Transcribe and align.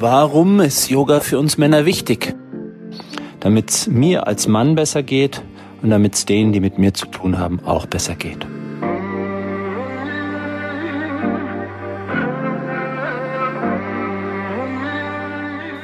Warum 0.00 0.60
ist 0.60 0.88
Yoga 0.88 1.20
für 1.20 1.38
uns 1.38 1.58
Männer 1.58 1.84
wichtig? 1.84 2.34
damit 3.40 3.70
es 3.70 3.86
mir 3.86 4.26
als 4.26 4.46
Mann 4.46 4.74
besser 4.74 5.02
geht 5.02 5.42
und 5.82 5.90
damit 5.90 6.14
es 6.14 6.26
denen, 6.26 6.52
die 6.52 6.60
mit 6.60 6.78
mir 6.78 6.94
zu 6.94 7.06
tun 7.06 7.38
haben, 7.38 7.60
auch 7.64 7.86
besser 7.86 8.14
geht. 8.14 8.46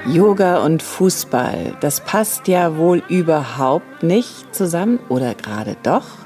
Yoga 0.07 0.65
und 0.65 0.83
Fußball, 0.83 1.75
das 1.81 2.01
passt 2.01 2.47
ja 2.47 2.77
wohl 2.77 3.03
überhaupt 3.09 4.03
nicht 4.03 4.55
zusammen 4.55 5.01
oder 5.09 5.35
gerade 5.35 5.77
doch? 5.83 6.26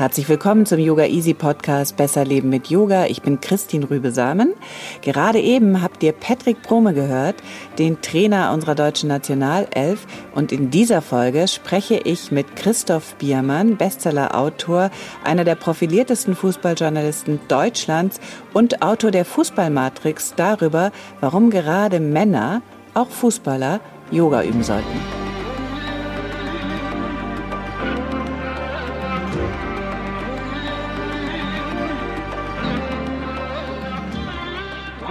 Herzlich 0.00 0.30
willkommen 0.30 0.64
zum 0.64 0.78
Yoga 0.78 1.04
Easy 1.04 1.34
Podcast 1.34 1.98
Besser 1.98 2.24
Leben 2.24 2.48
mit 2.48 2.68
Yoga. 2.68 3.04
Ich 3.04 3.20
bin 3.20 3.38
Christine 3.38 3.90
Rübesamen. 3.90 4.54
Gerade 5.02 5.40
eben 5.40 5.82
habt 5.82 6.02
ihr 6.02 6.12
Patrick 6.12 6.62
Brome 6.62 6.94
gehört, 6.94 7.34
den 7.78 8.00
Trainer 8.00 8.50
unserer 8.54 8.74
deutschen 8.74 9.10
Nationalelf. 9.10 10.06
Und 10.34 10.52
in 10.52 10.70
dieser 10.70 11.02
Folge 11.02 11.46
spreche 11.48 11.96
ich 11.96 12.32
mit 12.32 12.56
Christoph 12.56 13.14
Biermann, 13.16 13.76
Bestseller-Autor, 13.76 14.90
einer 15.22 15.44
der 15.44 15.56
profiliertesten 15.56 16.34
Fußballjournalisten 16.34 17.38
Deutschlands 17.48 18.20
und 18.54 18.80
Autor 18.80 19.10
der 19.10 19.26
Fußballmatrix 19.26 20.32
darüber, 20.34 20.92
warum 21.20 21.50
gerade 21.50 22.00
Männer, 22.00 22.62
auch 22.94 23.10
Fußballer, 23.10 23.80
Yoga 24.10 24.44
üben 24.44 24.62
sollten. 24.62 25.19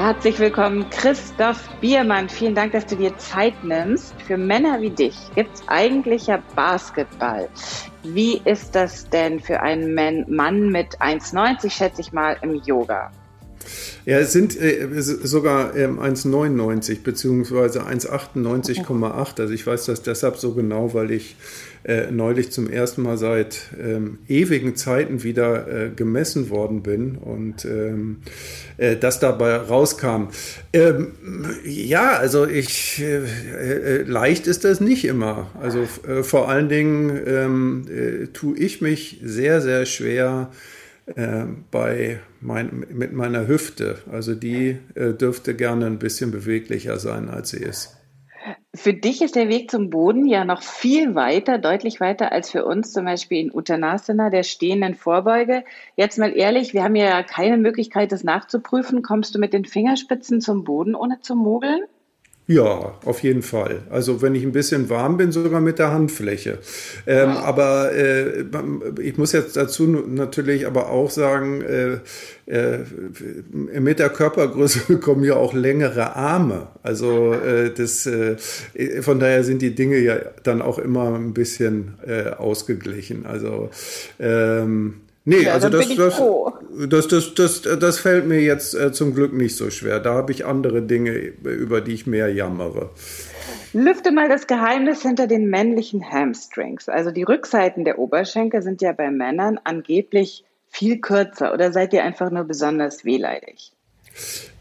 Herzlich 0.09 0.39
willkommen, 0.39 0.89
Christoph 0.89 1.69
Biermann. 1.81 2.29
Vielen 2.29 2.55
Dank, 2.55 2.71
dass 2.71 2.88
du 2.88 2.95
dir 2.95 3.15
Zeit 3.19 3.63
nimmst. 3.63 4.19
Für 4.23 4.38
Männer 4.38 4.81
wie 4.81 4.89
dich 4.89 5.16
gibt 5.35 5.53
es 5.53 5.63
eigentlich 5.67 6.25
ja 6.25 6.41
Basketball. 6.55 7.47
Wie 8.01 8.41
ist 8.43 8.73
das 8.73 9.07
denn 9.11 9.39
für 9.39 9.61
einen 9.61 9.93
Mann 10.27 10.69
mit 10.69 10.99
1,90, 10.99 11.69
schätze 11.69 12.01
ich 12.01 12.11
mal, 12.11 12.35
im 12.41 12.55
Yoga? 12.55 13.11
Ja, 14.06 14.20
es 14.20 14.31
sind 14.31 14.59
äh, 14.59 14.88
sogar 15.02 15.75
ähm, 15.75 16.00
1,99 16.00 17.03
beziehungsweise 17.03 17.84
1,98,8. 17.84 19.42
Also 19.42 19.53
ich 19.53 19.66
weiß 19.66 19.86
das 19.86 20.02
deshalb 20.02 20.38
so 20.38 20.53
genau, 20.53 20.94
weil 20.94 21.12
ich 21.12 21.36
äh, 21.86 22.12
neulich 22.12 22.52
zum 22.52 22.70
ersten 22.70 23.03
Mal 23.03 23.17
seit 23.17 23.62
ähm, 23.81 24.17
ewigen 24.28 24.75
Zeiten 24.75 25.23
wieder 25.23 25.67
äh, 25.67 25.90
gemessen 25.90 26.50
worden 26.50 26.84
bin 26.84 27.16
und 27.16 27.63
ähm, 27.63 28.18
äh, 28.78 28.97
das 28.97 29.19
dabei 29.19 29.56
rauskam. 29.56 30.28
Ähm, 30.74 31.13
ja, 31.63 32.18
also 32.18 32.46
ich 32.46 33.02
äh, 33.02 33.22
äh, 33.24 34.02
leicht 34.03 34.47
ist 34.47 34.66
das 34.66 34.81
nicht 34.81 35.06
immer. 35.06 35.52
Also 35.62 35.88
äh, 36.08 36.24
vor 36.24 36.50
allen 36.50 36.68
Dingen 36.68 37.18
ähm, 37.25 38.29
tue 38.34 38.58
ich 38.58 38.81
mich 38.81 39.22
sehr, 39.24 39.62
sehr 39.62 39.85
schwer 39.85 40.52
bei 41.72 42.20
mein, 42.42 42.86
mit 42.90 43.14
meiner 43.14 43.47
Hüfte. 43.47 44.00
Also 44.12 44.36
die 44.36 44.78
dürfte 44.96 45.56
gerne 45.56 45.86
ein 45.86 46.00
bisschen 46.00 46.31
beweglicher 46.31 46.97
sein, 46.97 47.30
als 47.30 47.50
sie 47.50 47.64
ist. 47.64 47.96
Für 48.75 48.94
dich 48.94 49.24
ist 49.24 49.36
der 49.36 49.50
Weg 49.50 49.72
zum 49.72 49.90
Boden 49.90 50.28
ja 50.28 50.46
noch 50.46 50.62
viel 50.62 51.16
weiter, 51.16 51.58
deutlich 51.58 52.00
weiter 52.00 52.31
als 52.31 52.52
für 52.52 52.66
uns, 52.66 52.94
zum 52.94 53.03
Beispiel 53.03 53.40
in 53.40 53.52
Uttanasana, 53.52 54.30
der 54.30 54.44
stehenden 54.44 54.94
Vorbeuge. 54.94 55.64
Jetzt 55.96 56.20
mal 56.20 56.31
ehrlich, 56.38 56.74
wir 56.75 56.84
haben 56.84 56.96
ja 56.96 57.24
keine 57.24 57.58
Möglichkeit, 57.58 58.12
das 58.12 58.24
nachzuprüfen. 58.24 59.02
Kommst 59.02 59.34
du 59.34 59.40
mit 59.40 59.53
den 59.53 59.66
Fingerspitzen 59.66 60.40
zum 60.40 60.64
Boden, 60.64 60.94
ohne 60.94 61.20
zu 61.20 61.36
mogeln? 61.36 61.81
Ja, 62.49 62.97
auf 63.05 63.21
jeden 63.21 63.43
Fall. 63.43 63.83
Also 63.91 64.23
wenn 64.23 64.33
ich 64.33 64.41
ein 64.41 64.53
bisschen 64.53 64.89
warm 64.89 65.17
bin, 65.17 65.31
sogar 65.31 65.61
mit 65.61 65.77
der 65.77 65.91
Handfläche. 65.91 66.57
Ähm, 67.05 67.29
aber 67.29 67.91
äh, 67.93 68.43
ich 69.03 69.19
muss 69.19 69.33
jetzt 69.33 69.55
dazu 69.55 69.83
natürlich 69.85 70.65
aber 70.65 70.89
auch 70.89 71.11
sagen, 71.11 71.61
äh, 71.61 71.99
äh, 72.47 72.79
mit 73.51 73.99
der 73.99 74.09
Körpergröße 74.09 74.97
kommen 74.99 75.23
ja 75.23 75.35
auch 75.35 75.53
längere 75.53 76.15
Arme. 76.15 76.69
Also 76.81 77.33
äh, 77.33 77.71
das, 77.71 78.07
äh, 78.07 78.37
von 79.01 79.19
daher 79.19 79.43
sind 79.43 79.61
die 79.61 79.75
Dinge 79.75 79.99
ja 79.99 80.16
dann 80.41 80.63
auch 80.63 80.79
immer 80.79 81.13
ein 81.13 81.35
bisschen 81.35 81.99
äh, 82.07 82.31
ausgeglichen. 82.31 83.27
Also 83.27 83.69
ähm, 84.19 85.01
Nee, 85.25 85.43
ja, 85.43 85.53
also 85.53 85.69
das, 85.69 85.87
das, 85.95 86.19
das, 86.88 87.07
das, 87.07 87.34
das, 87.34 87.62
das, 87.62 88.00
fällt 88.00 88.25
mir 88.28 88.40
jetzt 88.40 88.73
äh, 88.73 88.91
zum 88.91 89.13
Glück 89.13 89.34
nicht 89.34 89.56
so 89.56 89.69
schwer. 89.69 90.00
Da 90.00 90.13
habe 90.13 90.31
ich 90.31 90.45
andere 90.45 90.81
Dinge, 90.81 91.12
über 91.12 91.81
die 91.81 91.94
ich 91.94 92.07
mehr 92.07 92.31
jammere. 92.31 92.91
Lüfte 93.73 94.12
mal 94.12 94.29
das 94.29 94.47
Geheimnis 94.47 95.01
hinter 95.01 95.28
den 95.28 95.50
männlichen 95.50 96.09
Hamstrings. 96.09 96.88
Also 96.88 97.12
die 97.12 97.23
Rückseiten 97.23 97.84
der 97.84 98.00
Oberschenkel 98.00 98.62
sind 98.62 98.81
ja 98.81 98.94
bei 98.94 99.12
Männern 99.12 99.59
angeblich 99.63 100.45
viel 100.67 101.01
kürzer. 101.01 101.53
Oder 101.53 101.72
seid 101.72 101.94
ihr 101.94 102.03
einfach 102.03 102.31
nur 102.31 102.45
besonders 102.45 103.03
wehleidig? 103.03 103.73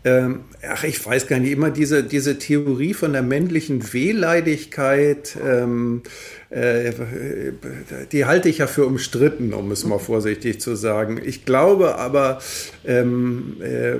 Ähm, 0.04 0.44
ach, 0.66 0.84
ich 0.84 1.04
weiß 1.04 1.26
gar 1.26 1.40
nicht, 1.40 1.50
immer 1.50 1.70
diese, 1.70 2.04
diese 2.04 2.38
Theorie 2.38 2.94
von 2.94 3.12
der 3.12 3.22
männlichen 3.22 3.92
Wehleidigkeit, 3.92 5.36
ähm, 5.44 6.02
äh, 6.50 6.92
die 8.12 8.24
halte 8.24 8.48
ich 8.48 8.58
ja 8.58 8.68
für 8.68 8.86
umstritten, 8.86 9.52
um 9.52 9.72
es 9.72 9.84
mal 9.84 9.98
vorsichtig 9.98 10.60
zu 10.60 10.76
sagen. 10.76 11.20
Ich 11.24 11.44
glaube 11.44 11.96
aber, 11.96 12.38
ähm, 12.86 13.56
äh, 13.60 13.96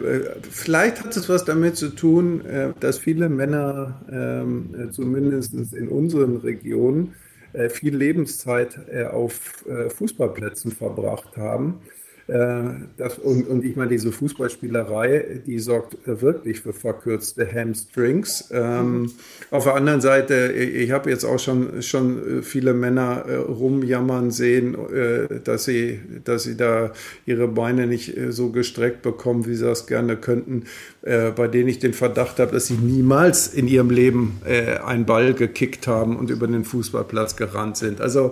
vielleicht 0.48 1.04
hat 1.04 1.16
es 1.16 1.28
was 1.28 1.44
damit 1.44 1.76
zu 1.76 1.88
tun, 1.88 2.44
äh, 2.46 2.72
dass 2.78 2.98
viele 2.98 3.28
Männer, 3.28 4.00
ähm, 4.10 4.90
zumindest 4.92 5.52
in 5.52 5.88
unseren 5.88 6.36
Regionen, 6.36 7.14
äh, 7.52 7.70
viel 7.70 7.96
Lebenszeit 7.96 8.78
äh, 8.90 9.04
auf 9.04 9.64
äh, 9.68 9.90
Fußballplätzen 9.90 10.70
verbracht 10.70 11.36
haben 11.36 11.80
äh, 11.84 11.97
das, 12.28 13.18
und, 13.18 13.48
und 13.48 13.64
ich 13.64 13.74
meine, 13.74 13.90
diese 13.90 14.12
Fußballspielerei, 14.12 15.40
die 15.46 15.58
sorgt 15.58 15.96
wirklich 16.04 16.60
für 16.60 16.74
verkürzte 16.74 17.50
Hamstrings. 17.50 18.50
Ähm. 18.52 19.10
Auf 19.50 19.64
der 19.64 19.74
anderen 19.74 20.02
Seite, 20.02 20.52
ich 20.52 20.90
habe 20.90 21.08
jetzt 21.08 21.24
auch 21.24 21.38
schon, 21.38 21.80
schon 21.80 22.42
viele 22.42 22.74
Männer 22.74 23.24
äh, 23.26 23.36
rumjammern 23.36 24.30
sehen, 24.30 24.74
äh, 24.74 25.40
dass, 25.42 25.64
sie, 25.64 26.00
dass 26.24 26.42
sie 26.42 26.56
da 26.56 26.92
ihre 27.24 27.48
Beine 27.48 27.86
nicht 27.86 28.16
äh, 28.16 28.30
so 28.30 28.50
gestreckt 28.50 29.02
bekommen, 29.02 29.46
wie 29.46 29.54
sie 29.54 29.64
das 29.64 29.86
gerne 29.86 30.16
könnten, 30.16 30.64
äh, 31.02 31.30
bei 31.30 31.48
denen 31.48 31.68
ich 31.68 31.78
den 31.78 31.94
Verdacht 31.94 32.38
habe, 32.40 32.52
dass 32.52 32.66
sie 32.66 32.74
niemals 32.74 33.48
in 33.48 33.68
ihrem 33.68 33.90
Leben 33.90 34.40
äh, 34.44 34.76
einen 34.78 35.06
Ball 35.06 35.32
gekickt 35.32 35.86
haben 35.86 36.16
und 36.16 36.30
über 36.30 36.46
den 36.46 36.64
Fußballplatz 36.64 37.36
gerannt 37.36 37.76
sind. 37.78 38.00
Also, 38.00 38.30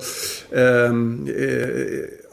ähm, 0.53 1.27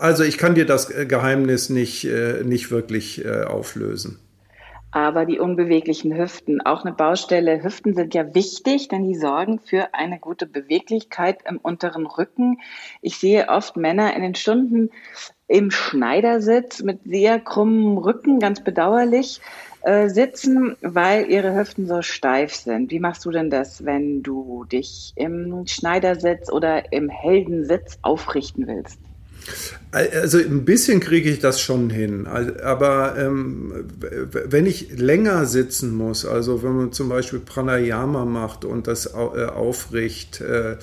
also 0.04 0.24
ich 0.24 0.38
kann 0.38 0.54
dir 0.54 0.66
das 0.66 0.90
Geheimnis 1.08 1.70
nicht, 1.70 2.04
äh, 2.04 2.44
nicht 2.44 2.72
wirklich 2.72 3.24
äh, 3.24 3.44
auflösen. 3.44 4.20
Aber 4.92 5.26
die 5.26 5.40
unbeweglichen 5.40 6.16
Hüften, 6.16 6.62
auch 6.62 6.84
eine 6.84 6.94
Baustelle. 6.94 7.64
Hüften 7.64 7.96
sind 7.96 8.14
ja 8.14 8.36
wichtig, 8.36 8.90
denn 8.90 9.08
die 9.08 9.16
sorgen 9.16 9.60
für 9.60 9.94
eine 9.94 10.20
gute 10.20 10.46
Beweglichkeit 10.46 11.40
im 11.50 11.58
unteren 11.58 12.06
Rücken. 12.06 12.60
Ich 13.02 13.18
sehe 13.18 13.48
oft 13.48 13.78
Männer 13.78 14.14
in 14.16 14.22
den 14.22 14.36
Stunden 14.36 14.92
im 15.48 15.72
Schneidersitz 15.72 16.84
mit 16.84 17.04
sehr 17.06 17.40
krummem 17.40 17.98
Rücken, 17.98 18.40
ganz 18.40 18.62
bedauerlich, 18.62 19.40
äh, 19.82 20.10
sitzen, 20.10 20.76
weil 20.82 21.32
ihre 21.32 21.56
Hüften 21.56 21.88
so 21.88 22.02
steif 22.02 22.54
sind. 22.54 22.92
Wie 22.92 23.00
machst 23.00 23.24
du 23.24 23.32
denn 23.32 23.50
das, 23.50 23.86
wenn 23.86 24.22
du 24.22 24.66
dich 24.66 25.14
im 25.16 25.66
Schneidersitz 25.66 26.52
oder 26.52 26.92
im 26.92 27.10
Heldensitz 27.10 28.00
aufrichten 28.02 28.68
willst? 28.68 29.00
Also 29.94 30.40
ein 30.40 30.66
bisschen 30.66 31.00
kriege 31.00 31.30
ich 31.30 31.38
das 31.38 31.62
schon 31.62 31.92
hin. 31.92 32.26
Aber 32.26 33.16
ähm, 33.16 33.86
wenn 34.50 34.66
ich 34.66 34.98
länger 34.98 35.46
sitzen 35.46 35.96
muss, 35.96 36.26
also 36.26 36.64
wenn 36.64 36.76
man 36.76 36.92
zum 36.94 37.10
Beispiel 37.10 37.40
Pranayama 37.40 38.26
macht 38.26 38.66
und 38.66 38.88
das 38.88 39.06
äh, 39.06 39.46
aufrecht 39.46 40.42
äh, 40.42 40.78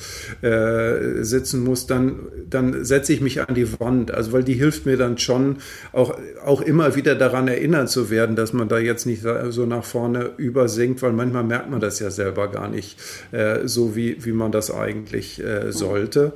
äh, 0.47 1.25
sitzen 1.25 1.65
muss, 1.65 1.89
dann, 1.89 2.21
dann 2.49 2.85
setze 2.85 3.13
ich 3.13 3.21
mich 3.21 3.41
an 3.41 3.53
die 3.57 3.81
Wand. 3.81 4.13
Also 4.13 4.31
weil 4.31 4.45
die 4.45 4.55
hilft 4.55 4.87
mir 4.87 4.97
dann 4.97 5.19
schon 5.19 5.57
auch, 5.91 6.17
auch 6.45 6.61
immer 6.61 6.95
wieder 6.95 7.17
daran 7.17 7.49
erinnert 7.49 7.91
zu 7.91 8.11
werden, 8.11 8.37
dass 8.37 8.53
man 8.53 8.69
da 8.69 8.79
jetzt 8.79 9.07
nicht 9.07 9.25
so 9.49 9.67
nach 9.67 9.85
vorne 9.85 10.31
übersinkt, 10.37 11.03
weil 11.03 11.13
manchmal 11.13 11.43
merkt 11.43 11.69
man 11.69 11.81
das 11.81 11.99
ja 11.99 12.13
selber 12.13 12.47
gar 12.47 12.69
nicht 12.69 12.97
äh, 13.33 13.67
so, 13.67 13.97
wie, 13.97 14.25
wie 14.25 14.33
man 14.33 14.53
das 14.53 14.71
eigentlich 14.71 15.43
äh, 15.43 15.73
sollte. 15.73 16.33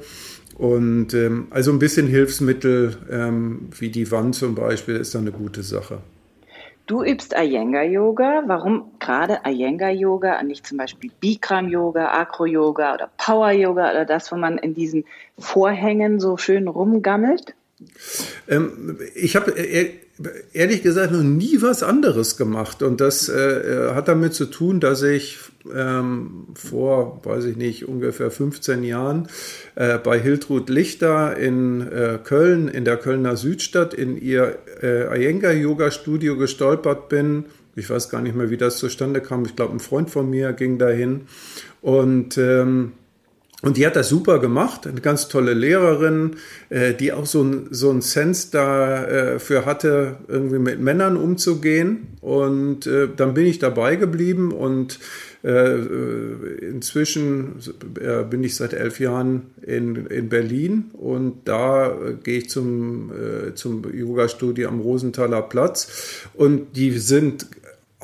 Und 0.57 1.15
ähm, 1.15 1.49
also 1.51 1.73
ein 1.73 1.79
bisschen 1.79 2.07
Hilfsmittel 2.07 2.97
ähm, 3.11 3.69
wie 3.79 3.91
die 3.91 4.11
Wand 4.11 4.35
zum 4.35 4.55
Beispiel 4.55 4.97
ist 4.97 5.15
dann 5.15 5.23
eine 5.23 5.33
gute 5.33 5.63
Sache. 5.63 5.99
Du 6.87 7.03
übst 7.03 7.35
Iyengar-Yoga. 7.35 8.45
Warum 8.47 8.93
gerade 9.01 9.41
Iyengar-Yoga 9.45 10.39
und 10.39 10.49
nicht 10.49 10.67
zum 10.67 10.77
Beispiel 10.79 11.11
Bikram-Yoga, 11.21 12.09
Acro-Yoga 12.09 12.95
oder 12.95 13.11
Power-Yoga 13.17 13.91
oder 13.91 14.05
das, 14.05 14.31
wo 14.31 14.37
man 14.37 14.59
in 14.59 14.75
diesen 14.75 15.05
Vorhängen 15.39 16.21
so 16.21 16.37
schön 16.37 16.69
rumgammelt? 16.69 17.55
Ähm, 18.49 18.99
ich 19.15 19.37
habe 19.37 19.57
äh, 19.57 19.91
ehrlich 20.53 20.83
gesagt 20.83 21.13
noch 21.13 21.23
nie 21.23 21.61
was 21.61 21.83
anderes 21.83 22.37
gemacht. 22.37 22.83
Und 22.83 23.01
das 23.01 23.29
äh, 23.29 23.91
hat 23.95 24.09
damit 24.09 24.35
zu 24.35 24.47
tun, 24.47 24.81
dass 24.81 25.03
ich 25.03 25.39
ähm, 25.75 26.47
vor, 26.55 27.21
weiß 27.25 27.45
ich 27.47 27.57
nicht, 27.57 27.89
ungefähr 27.89 28.31
15 28.31 28.85
Jahren 28.85 29.29
äh, 29.75 29.99
bei 29.99 30.21
Hiltrud 30.21 30.69
Lichter 30.69 31.37
in 31.37 31.81
äh, 31.81 32.19
Köln, 32.23 32.69
in 32.69 32.85
der 32.85 32.97
Kölner 32.97 33.37
Südstadt, 33.37 33.95
in 33.95 34.17
ihr 34.21 34.59
äh, 34.83 35.07
Iyengar-Yoga-Studio 35.19 36.37
gestolpert 36.37 37.09
bin. 37.09 37.47
Ich 37.77 37.91
weiß 37.91 38.09
gar 38.09 38.21
nicht 38.21 38.37
mehr, 38.37 38.51
wie 38.51 38.57
das 38.57 38.79
zustande 38.79 39.21
kam. 39.21 39.45
Ich 39.47 39.57
glaube, 39.57 39.75
ein 39.75 39.81
Freund 39.81 40.11
von 40.11 40.31
mir 40.31 40.53
ging 40.53 40.79
dahin. 40.79 41.23
Und 41.81 42.39
ähm, 42.39 42.93
und 43.65 43.79
die 43.79 43.87
hat 43.87 43.97
das 43.97 44.11
super 44.11 44.41
gemacht, 44.41 44.87
eine 44.87 45.01
ganz 45.01 45.29
tolle 45.29 45.55
Lehrerin, 45.55 46.37
äh, 46.69 46.93
die 46.93 47.13
auch 47.13 47.25
so 47.25 47.43
ein, 47.43 47.69
so 47.71 47.91
ein 47.91 48.03
Sense 48.03 48.51
dafür 48.51 49.63
äh, 49.63 49.65
hatte, 49.65 50.17
irgendwie 50.29 50.59
mit 50.59 50.81
Männern 50.81 51.17
umzugehen. 51.17 52.09
Und 52.21 52.87
äh, 52.87 53.09
dann 53.17 53.33
bin 53.33 53.47
ich 53.47 53.59
dabei 53.61 53.97
geblieben 53.97 54.53
und 54.53 54.99
äh, 55.43 55.77
inzwischen 56.61 57.55
äh, 58.01 58.25
bin 58.25 58.45
ich 58.45 58.55
seit 58.55 58.75
elf 58.75 59.01
Jahren 59.01 59.47
in, 59.63 60.07
in 60.07 60.29
Berlin 60.29 60.91
und 60.93 61.49
da 61.49 61.97
gehe 62.23 62.39
ich 62.39 62.51
zum, 62.51 63.13
zum 63.55 63.83
Yoga-Studio 63.95 64.69
am 64.69 64.81
Rosenthaler 64.81 65.41
Platz. 65.41 66.27
Und 66.35 66.77
die 66.77 66.99
sind 66.99 67.47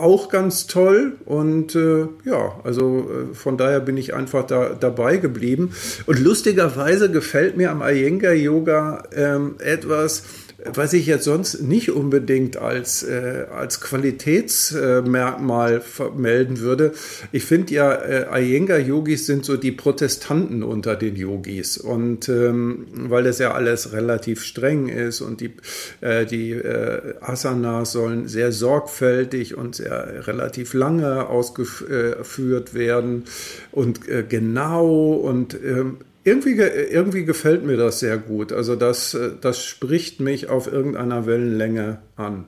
auch 0.00 0.28
ganz 0.28 0.66
toll 0.66 1.14
und 1.24 1.74
äh, 1.74 2.06
ja, 2.24 2.56
also 2.64 3.08
äh, 3.30 3.34
von 3.34 3.56
daher 3.56 3.80
bin 3.80 3.96
ich 3.96 4.14
einfach 4.14 4.46
da 4.46 4.70
dabei 4.70 5.16
geblieben. 5.16 5.72
Und 6.06 6.18
lustigerweise 6.18 7.10
gefällt 7.10 7.56
mir 7.56 7.70
am 7.70 7.82
Iyengar 7.82 8.32
Yoga 8.32 9.04
ähm, 9.14 9.56
etwas, 9.58 10.24
was 10.64 10.92
ich 10.92 11.06
jetzt 11.06 11.24
sonst 11.24 11.62
nicht 11.62 11.90
unbedingt 11.90 12.56
als, 12.56 13.02
äh, 13.02 13.46
als 13.52 13.80
Qualitätsmerkmal 13.80 15.74
äh, 15.74 15.80
vermelden 15.80 16.60
würde. 16.60 16.92
Ich 17.32 17.44
finde 17.44 17.74
ja, 17.74 17.92
äh, 17.92 18.42
Iyengar-Yogis 18.42 19.26
sind 19.26 19.44
so 19.44 19.56
die 19.56 19.72
Protestanten 19.72 20.62
unter 20.62 20.96
den 20.96 21.16
Yogis. 21.16 21.78
Und 21.78 22.28
ähm, 22.28 22.86
weil 22.92 23.24
das 23.24 23.38
ja 23.38 23.52
alles 23.52 23.92
relativ 23.92 24.44
streng 24.44 24.88
ist 24.88 25.20
und 25.20 25.40
die, 25.40 25.52
äh, 26.00 26.26
die 26.26 26.52
äh, 26.52 27.14
Asanas 27.20 27.92
sollen 27.92 28.28
sehr 28.28 28.52
sorgfältig 28.52 29.56
und 29.56 29.76
sehr 29.76 30.26
relativ 30.26 30.74
lange 30.74 31.26
ausgeführt 31.28 32.74
werden 32.74 33.24
und 33.72 34.08
äh, 34.08 34.24
genau 34.28 35.14
und 35.14 35.54
ähm, 35.54 35.98
irgendwie, 36.24 36.56
irgendwie 36.56 37.24
gefällt 37.24 37.64
mir 37.64 37.76
das 37.76 38.00
sehr 38.00 38.18
gut. 38.18 38.52
Also 38.52 38.76
das, 38.76 39.16
das 39.40 39.64
spricht 39.64 40.20
mich 40.20 40.48
auf 40.48 40.70
irgendeiner 40.70 41.26
Wellenlänge 41.26 41.98
an. 42.16 42.46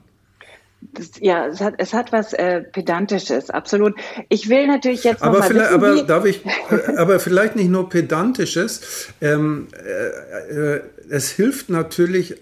Das, 0.95 1.13
ja, 1.21 1.47
es 1.47 1.61
hat, 1.61 1.75
es 1.79 1.95
hat 1.95 2.13
was 2.13 2.33
äh, 2.33 2.61
Pedantisches, 2.63 3.51
absolut. 3.51 3.95
Ich 4.29 4.49
will 4.49 4.67
natürlich 4.67 5.05
jetzt 5.05 5.21
noch 5.21 5.29
aber 5.29 5.39
mal 5.39 5.47
vielleicht, 5.47 5.71
wissen, 5.71 5.85
aber 5.85 6.03
darf 6.03 6.25
ich, 6.25 6.45
äh, 6.45 6.97
aber 6.97 7.21
vielleicht 7.21 7.55
nicht 7.55 7.71
nur 7.71 7.89
Pedantisches. 7.89 9.13
Ähm, 9.21 9.69
äh, 9.73 10.77
äh, 10.77 10.83
es 11.13 11.31
hilft 11.31 11.69
natürlich, 11.69 12.37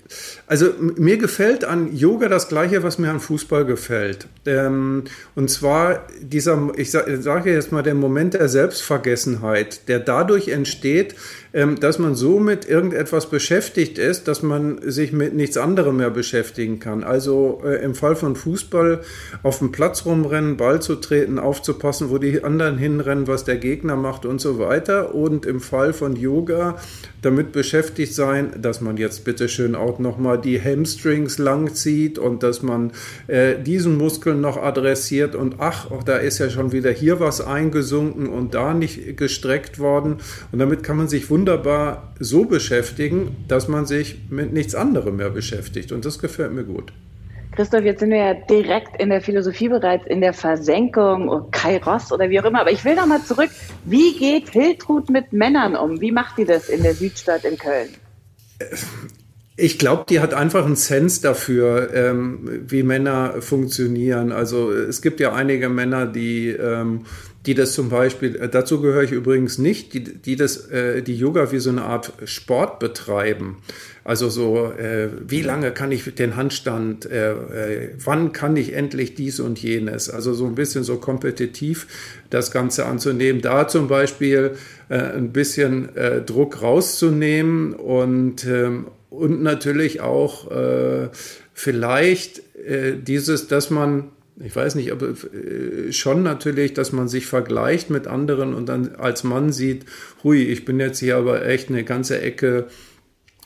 also 0.46 0.72
mir 0.78 1.18
gefällt 1.18 1.64
an 1.64 1.92
Yoga 1.92 2.28
das 2.28 2.46
Gleiche, 2.48 2.84
was 2.84 2.98
mir 2.98 3.10
an 3.10 3.18
Fußball 3.18 3.64
gefällt. 3.64 4.28
Ähm, 4.46 5.04
und 5.34 5.50
zwar 5.50 6.06
dieser, 6.20 6.70
ich 6.76 6.92
sage 6.92 7.52
jetzt 7.52 7.72
mal, 7.72 7.82
der 7.82 7.96
Moment 7.96 8.34
der 8.34 8.48
Selbstvergessenheit, 8.48 9.88
der 9.88 9.98
dadurch 9.98 10.48
entsteht, 10.48 11.16
dass 11.52 11.98
man 11.98 12.14
so 12.14 12.38
mit 12.38 12.68
irgendetwas 12.68 13.28
beschäftigt 13.28 13.98
ist, 13.98 14.28
dass 14.28 14.42
man 14.42 14.78
sich 14.82 15.12
mit 15.12 15.34
nichts 15.34 15.56
anderem 15.56 15.96
mehr 15.96 16.10
beschäftigen 16.10 16.78
kann. 16.78 17.02
Also 17.02 17.62
äh, 17.64 17.82
im 17.82 17.94
Fall 17.94 18.14
von 18.14 18.36
Fußball 18.36 19.00
auf 19.42 19.58
dem 19.58 19.72
Platz 19.72 20.06
rumrennen, 20.06 20.56
Ball 20.56 20.80
zu 20.80 20.94
treten, 20.96 21.38
aufzupassen, 21.40 22.10
wo 22.10 22.18
die 22.18 22.44
anderen 22.44 22.78
hinrennen, 22.78 23.26
was 23.26 23.44
der 23.44 23.56
Gegner 23.56 23.96
macht 23.96 24.26
und 24.26 24.40
so 24.40 24.58
weiter. 24.60 25.14
Und 25.14 25.44
im 25.44 25.60
Fall 25.60 25.92
von 25.92 26.14
Yoga 26.14 26.76
damit 27.22 27.52
beschäftigt 27.52 28.14
sein, 28.14 28.52
dass 28.60 28.80
man 28.80 28.96
jetzt 28.96 29.24
bitteschön 29.24 29.74
auch 29.74 29.98
nochmal 29.98 30.40
die 30.40 30.60
Hamstrings 30.60 31.38
langzieht 31.38 32.18
und 32.18 32.42
dass 32.42 32.62
man 32.62 32.92
äh, 33.26 33.60
diesen 33.60 33.98
Muskeln 33.98 34.40
noch 34.40 34.56
adressiert 34.56 35.34
und 35.34 35.56
ach, 35.58 35.90
auch 35.90 36.02
da 36.02 36.16
ist 36.16 36.38
ja 36.38 36.48
schon 36.48 36.72
wieder 36.72 36.90
hier 36.90 37.20
was 37.20 37.40
eingesunken 37.40 38.28
und 38.28 38.54
da 38.54 38.72
nicht 38.72 39.16
gestreckt 39.16 39.78
worden. 39.78 40.18
Und 40.52 40.58
damit 40.60 40.82
kann 40.82 40.96
man 40.96 41.08
sich 41.08 41.28
wunderbar 41.28 41.39
so 42.18 42.44
beschäftigen, 42.44 43.44
dass 43.48 43.68
man 43.68 43.86
sich 43.86 44.20
mit 44.30 44.52
nichts 44.52 44.74
anderem 44.74 45.16
mehr 45.16 45.30
beschäftigt. 45.30 45.92
Und 45.92 46.04
das 46.04 46.18
gefällt 46.18 46.52
mir 46.52 46.64
gut. 46.64 46.92
Christoph, 47.56 47.82
jetzt 47.82 48.00
sind 48.00 48.10
wir 48.10 48.18
ja 48.18 48.34
direkt 48.34 49.00
in 49.00 49.10
der 49.10 49.20
Philosophie 49.20 49.68
bereits 49.68 50.06
in 50.06 50.20
der 50.20 50.32
Versenkung, 50.32 51.28
oder 51.28 51.46
Kairos 51.50 52.12
oder 52.12 52.30
wie 52.30 52.40
auch 52.40 52.44
immer. 52.44 52.60
Aber 52.60 52.70
ich 52.70 52.84
will 52.84 52.94
noch 52.94 53.06
mal 53.06 53.22
zurück. 53.22 53.50
Wie 53.84 54.16
geht 54.16 54.50
Hiltrud 54.50 55.10
mit 55.10 55.32
Männern 55.32 55.74
um? 55.76 56.00
Wie 56.00 56.12
macht 56.12 56.38
die 56.38 56.44
das 56.44 56.68
in 56.68 56.82
der 56.82 56.94
Südstadt 56.94 57.44
in 57.44 57.58
Köln? 57.58 57.88
Ich 59.56 59.78
glaube, 59.78 60.04
die 60.08 60.20
hat 60.20 60.32
einfach 60.32 60.64
einen 60.64 60.76
Sense 60.76 61.20
dafür, 61.20 61.92
ähm, 61.92 62.64
wie 62.66 62.82
Männer 62.82 63.42
funktionieren. 63.42 64.32
Also 64.32 64.72
es 64.72 65.02
gibt 65.02 65.20
ja 65.20 65.34
einige 65.34 65.68
Männer, 65.68 66.06
die, 66.06 66.48
ähm, 66.48 67.04
die 67.46 67.54
das 67.54 67.72
zum 67.72 67.88
Beispiel, 67.88 68.36
äh, 68.36 68.48
dazu 68.48 68.80
gehöre 68.80 69.02
ich 69.02 69.12
übrigens 69.12 69.58
nicht, 69.58 69.94
die, 69.94 70.04
die 70.04 70.36
das, 70.36 70.68
äh, 70.68 71.02
die 71.02 71.16
Yoga 71.16 71.52
wie 71.52 71.58
so 71.58 71.70
eine 71.70 71.82
Art 71.82 72.12
Sport 72.24 72.78
betreiben. 72.78 73.56
Also 74.04 74.28
so, 74.28 74.72
äh, 74.72 75.08
wie 75.26 75.40
lange 75.40 75.72
kann 75.72 75.90
ich 75.92 76.14
den 76.14 76.36
Handstand, 76.36 77.06
äh, 77.06 77.32
äh, 77.32 77.90
wann 78.04 78.32
kann 78.32 78.56
ich 78.56 78.74
endlich 78.74 79.14
dies 79.14 79.40
und 79.40 79.58
jenes? 79.58 80.10
Also 80.10 80.34
so 80.34 80.46
ein 80.46 80.54
bisschen 80.54 80.84
so 80.84 80.96
kompetitiv 80.96 81.86
das 82.28 82.50
Ganze 82.50 82.86
anzunehmen. 82.86 83.40
Da 83.40 83.68
zum 83.68 83.88
Beispiel 83.88 84.52
äh, 84.88 84.96
ein 84.96 85.32
bisschen 85.32 85.88
Druck 86.26 86.62
rauszunehmen 86.62 87.74
und, 87.74 88.44
ähm, 88.46 88.88
und 89.08 89.42
natürlich 89.42 90.00
auch 90.00 90.48
vielleicht 91.52 92.42
dieses, 93.06 93.48
dass 93.48 93.70
man 93.70 94.10
ich 94.42 94.56
weiß 94.56 94.74
nicht, 94.74 94.90
aber 94.90 95.14
schon 95.90 96.22
natürlich, 96.22 96.74
dass 96.74 96.92
man 96.92 97.08
sich 97.08 97.26
vergleicht 97.26 97.90
mit 97.90 98.06
anderen 98.06 98.54
und 98.54 98.68
dann 98.68 98.96
als 98.96 99.22
Mann 99.22 99.52
sieht, 99.52 99.84
hui, 100.24 100.42
ich 100.42 100.64
bin 100.64 100.80
jetzt 100.80 100.98
hier 100.98 101.16
aber 101.16 101.44
echt 101.46 101.68
eine 101.68 101.84
ganze 101.84 102.20
Ecke 102.20 102.66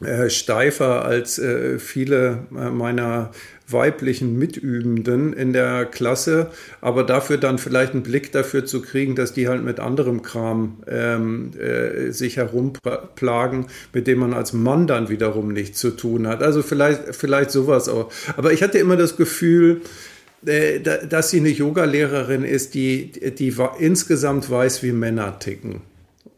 äh, 0.02 0.28
steifer 0.28 1.04
als 1.04 1.38
äh, 1.38 1.78
viele 1.78 2.46
äh, 2.50 2.70
meiner 2.70 3.30
weiblichen 3.68 4.36
Mitübenden 4.36 5.32
in 5.32 5.52
der 5.52 5.84
Klasse, 5.84 6.50
aber 6.80 7.04
dafür 7.04 7.38
dann 7.38 7.58
vielleicht 7.58 7.92
einen 7.92 8.02
Blick 8.02 8.32
dafür 8.32 8.64
zu 8.64 8.82
kriegen, 8.82 9.14
dass 9.14 9.32
die 9.32 9.46
halt 9.46 9.62
mit 9.62 9.78
anderem 9.78 10.22
Kram 10.22 10.82
ähm, 10.88 11.52
äh, 11.56 12.10
sich 12.10 12.38
herumplagen, 12.38 13.66
mit 13.92 14.08
dem 14.08 14.18
man 14.18 14.34
als 14.34 14.52
Mann 14.52 14.88
dann 14.88 15.08
wiederum 15.10 15.52
nichts 15.52 15.78
zu 15.78 15.92
tun 15.92 16.26
hat. 16.26 16.42
Also 16.42 16.62
vielleicht, 16.62 17.14
vielleicht 17.14 17.52
sowas 17.52 17.88
auch. 17.88 18.10
Aber 18.36 18.52
ich 18.52 18.64
hatte 18.64 18.78
immer 18.78 18.96
das 18.96 19.16
Gefühl, 19.16 19.80
äh, 19.80 20.13
dass 20.44 21.30
sie 21.30 21.40
eine 21.40 21.48
Yogalehrerin 21.48 22.44
ist, 22.44 22.74
die, 22.74 23.10
die 23.10 23.54
insgesamt 23.78 24.50
weiß, 24.50 24.82
wie 24.82 24.92
Männer 24.92 25.38
ticken. 25.38 25.82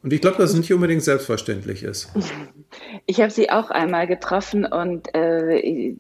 Und 0.03 0.13
ich 0.13 0.21
glaube, 0.21 0.37
dass 0.39 0.51
es 0.51 0.57
nicht 0.57 0.73
unbedingt 0.73 1.03
selbstverständlich 1.03 1.83
ist. 1.83 2.11
Ich 3.07 3.21
habe 3.21 3.31
sie 3.31 3.51
auch 3.51 3.71
einmal 3.71 4.09
getroffen 4.09 4.65
und 4.65 5.15
äh, 5.15 5.95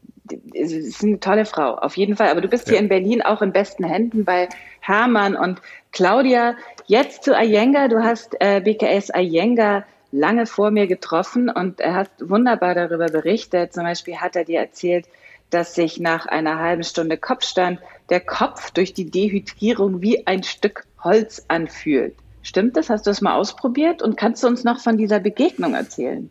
sie 0.52 0.76
ist 0.78 1.02
eine 1.04 1.20
tolle 1.20 1.44
Frau, 1.44 1.74
auf 1.76 1.96
jeden 1.96 2.16
Fall. 2.16 2.28
Aber 2.28 2.40
du 2.40 2.48
bist 2.48 2.66
ja. 2.66 2.72
hier 2.72 2.80
in 2.80 2.88
Berlin 2.88 3.22
auch 3.22 3.40
in 3.40 3.52
besten 3.52 3.84
Händen 3.84 4.24
bei 4.24 4.48
Hermann 4.80 5.36
und 5.36 5.62
Claudia. 5.92 6.56
Jetzt 6.86 7.22
zu 7.22 7.36
Ayenga. 7.36 7.88
Du 7.88 8.02
hast 8.02 8.36
äh, 8.40 8.60
BKS 8.60 9.10
Ayenga 9.10 9.84
lange 10.12 10.46
vor 10.46 10.70
mir 10.70 10.86
getroffen 10.86 11.48
und 11.48 11.80
er 11.80 11.94
hat 11.94 12.10
wunderbar 12.20 12.74
darüber 12.74 13.06
berichtet. 13.06 13.72
Zum 13.72 13.84
Beispiel 13.84 14.16
hat 14.16 14.36
er 14.36 14.44
dir 14.44 14.60
erzählt, 14.60 15.06
dass 15.50 15.74
sich 15.74 16.00
nach 16.00 16.26
einer 16.26 16.58
halben 16.58 16.82
Stunde 16.82 17.16
Kopfstand 17.16 17.80
der 18.10 18.20
Kopf 18.20 18.70
durch 18.70 18.94
die 18.94 19.10
Dehydrierung 19.10 20.02
wie 20.02 20.26
ein 20.26 20.42
Stück 20.42 20.84
Holz 21.02 21.44
anfühlt. 21.48 22.14
Stimmt 22.42 22.76
das? 22.76 22.90
Hast 22.90 23.06
du 23.06 23.10
das 23.10 23.20
mal 23.20 23.36
ausprobiert? 23.36 24.02
Und 24.02 24.16
kannst 24.16 24.42
du 24.42 24.46
uns 24.46 24.62
noch 24.62 24.78
von 24.78 24.96
dieser 24.96 25.18
Begegnung 25.18 25.74
erzählen? 25.74 26.30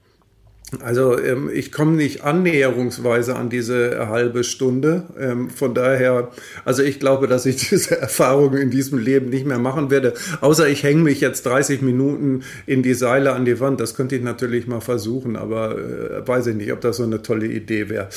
Also 0.81 1.19
ähm, 1.19 1.49
ich 1.53 1.71
komme 1.71 1.91
nicht 1.91 2.23
annäherungsweise 2.23 3.35
an 3.35 3.49
diese 3.49 4.07
halbe 4.09 4.43
Stunde. 4.43 5.03
Ähm, 5.19 5.49
von 5.51 5.75
daher, 5.75 6.31
also 6.65 6.81
ich 6.81 6.99
glaube, 6.99 7.27
dass 7.27 7.45
ich 7.45 7.55
diese 7.69 7.99
Erfahrung 7.99 8.55
in 8.55 8.71
diesem 8.71 8.97
Leben 8.97 9.29
nicht 9.29 9.45
mehr 9.45 9.59
machen 9.59 9.91
werde. 9.91 10.15
Außer 10.41 10.67
ich 10.67 10.83
hänge 10.83 11.03
mich 11.03 11.21
jetzt 11.21 11.45
30 11.45 11.81
Minuten 11.81 12.41
in 12.65 12.81
die 12.81 12.95
Seile 12.95 13.33
an 13.33 13.45
die 13.45 13.59
Wand. 13.59 13.79
Das 13.79 13.95
könnte 13.95 14.15
ich 14.15 14.23
natürlich 14.23 14.65
mal 14.65 14.81
versuchen, 14.81 15.35
aber 15.35 15.77
äh, 15.77 16.27
weiß 16.27 16.47
ich 16.47 16.55
nicht, 16.55 16.71
ob 16.71 16.81
das 16.81 16.97
so 16.97 17.03
eine 17.03 17.21
tolle 17.21 17.45
Idee 17.45 17.89
wäre. 17.89 18.09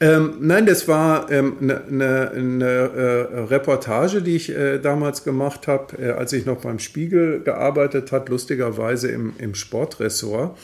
Ähm, 0.00 0.34
nein, 0.40 0.66
das 0.66 0.88
war 0.88 1.28
eine 1.28 1.38
ähm, 1.38 1.56
ne, 1.60 2.32
ne, 2.34 2.64
äh, 2.64 3.38
Reportage, 3.42 4.22
die 4.22 4.36
ich 4.36 4.50
äh, 4.50 4.78
damals 4.78 5.22
gemacht 5.22 5.68
habe, 5.68 6.02
äh, 6.02 6.10
als 6.10 6.32
ich 6.32 6.46
noch 6.46 6.62
beim 6.62 6.80
Spiegel 6.80 7.40
gearbeitet 7.44 8.10
habe, 8.10 8.32
lustigerweise 8.32 9.08
im, 9.08 9.34
im 9.38 9.54
Sportressort. 9.54 10.58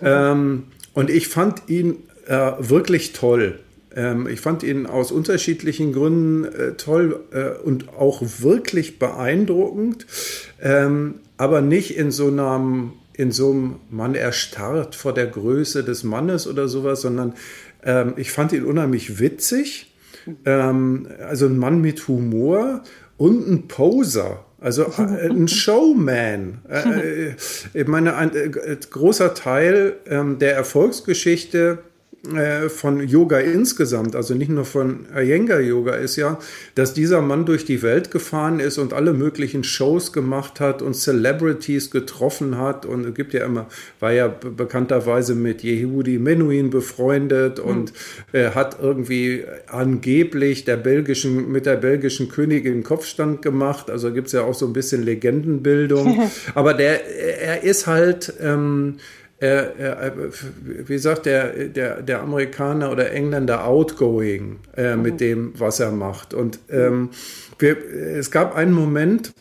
Mhm. 0.00 0.64
Und 0.98 1.10
ich 1.10 1.28
fand 1.28 1.68
ihn 1.68 1.98
äh, 2.26 2.54
wirklich 2.58 3.12
toll. 3.12 3.60
Ähm, 3.94 4.26
ich 4.26 4.40
fand 4.40 4.64
ihn 4.64 4.84
aus 4.86 5.12
unterschiedlichen 5.12 5.92
Gründen 5.92 6.44
äh, 6.44 6.72
toll 6.72 7.20
äh, 7.30 7.50
und 7.50 7.90
auch 7.90 8.20
wirklich 8.40 8.98
beeindruckend, 8.98 10.06
ähm, 10.60 11.20
aber 11.36 11.60
nicht 11.60 11.96
in 11.96 12.10
so 12.10 12.26
einem, 12.26 12.94
in 13.12 13.30
so 13.30 13.52
einem, 13.52 13.76
man 13.90 14.16
erstarrt 14.16 14.96
vor 14.96 15.14
der 15.14 15.28
Größe 15.28 15.84
des 15.84 16.02
Mannes 16.02 16.48
oder 16.48 16.66
sowas, 16.66 17.02
sondern 17.02 17.34
ähm, 17.84 18.14
ich 18.16 18.32
fand 18.32 18.52
ihn 18.52 18.64
unheimlich 18.64 19.20
witzig. 19.20 19.94
Ähm, 20.44 21.06
also 21.20 21.46
ein 21.46 21.58
Mann 21.58 21.80
mit 21.80 22.08
Humor 22.08 22.82
und 23.16 23.46
ein 23.46 23.68
Poser. 23.68 24.44
Also 24.60 24.84
äh, 24.98 25.28
ein 25.28 25.48
Showman. 25.48 26.58
Äh, 26.68 27.28
äh, 27.28 27.34
ich 27.74 27.86
meine, 27.86 28.16
ein 28.16 28.30
großer 28.90 29.34
Teil 29.34 29.96
ähm, 30.06 30.38
der 30.38 30.54
Erfolgsgeschichte 30.54 31.78
von 32.68 33.06
Yoga 33.06 33.38
insgesamt, 33.38 34.16
also 34.16 34.34
nicht 34.34 34.50
nur 34.50 34.64
von 34.64 35.06
Iyengar 35.16 35.60
Yoga, 35.60 35.94
ist 35.94 36.16
ja, 36.16 36.38
dass 36.74 36.92
dieser 36.92 37.22
Mann 37.22 37.46
durch 37.46 37.64
die 37.64 37.80
Welt 37.82 38.10
gefahren 38.10 38.58
ist 38.58 38.76
und 38.78 38.92
alle 38.92 39.12
möglichen 39.12 39.62
Shows 39.62 40.12
gemacht 40.12 40.58
hat 40.58 40.82
und 40.82 40.94
Celebrities 40.94 41.92
getroffen 41.92 42.58
hat 42.58 42.84
und 42.86 43.06
es 43.06 43.14
gibt 43.14 43.34
ja 43.34 43.44
immer, 43.44 43.68
war 44.00 44.12
ja 44.12 44.26
bekannterweise 44.26 45.36
mit 45.36 45.62
Yehudi 45.62 46.18
Menuhin 46.18 46.70
befreundet 46.70 47.58
mhm. 47.58 47.70
und 47.70 47.92
äh, 48.32 48.50
hat 48.50 48.78
irgendwie 48.82 49.44
angeblich 49.68 50.64
der 50.64 50.76
belgischen, 50.76 51.52
mit 51.52 51.66
der 51.66 51.76
belgischen 51.76 52.28
Königin 52.28 52.82
Kopfstand 52.82 53.42
gemacht, 53.42 53.90
also 53.90 54.12
gibt 54.12 54.26
es 54.26 54.32
ja 54.32 54.42
auch 54.42 54.54
so 54.54 54.66
ein 54.66 54.72
bisschen 54.72 55.04
Legendenbildung, 55.04 56.28
aber 56.56 56.74
der, 56.74 57.06
er 57.40 57.62
ist 57.62 57.86
halt, 57.86 58.34
ähm, 58.40 58.96
er, 59.40 60.12
wie 60.86 60.98
sagt 60.98 61.26
der, 61.26 61.68
der, 61.68 62.02
der 62.02 62.22
Amerikaner 62.22 62.90
oder 62.90 63.12
Engländer 63.12 63.66
outgoing 63.66 64.58
äh, 64.76 64.96
mit 64.96 65.14
mhm. 65.14 65.18
dem, 65.18 65.52
was 65.56 65.80
er 65.80 65.92
macht. 65.92 66.34
Und 66.34 66.58
ähm, 66.70 67.10
wir, 67.58 67.76
es 67.78 68.30
gab 68.30 68.56
einen 68.56 68.72
Moment, 68.72 69.32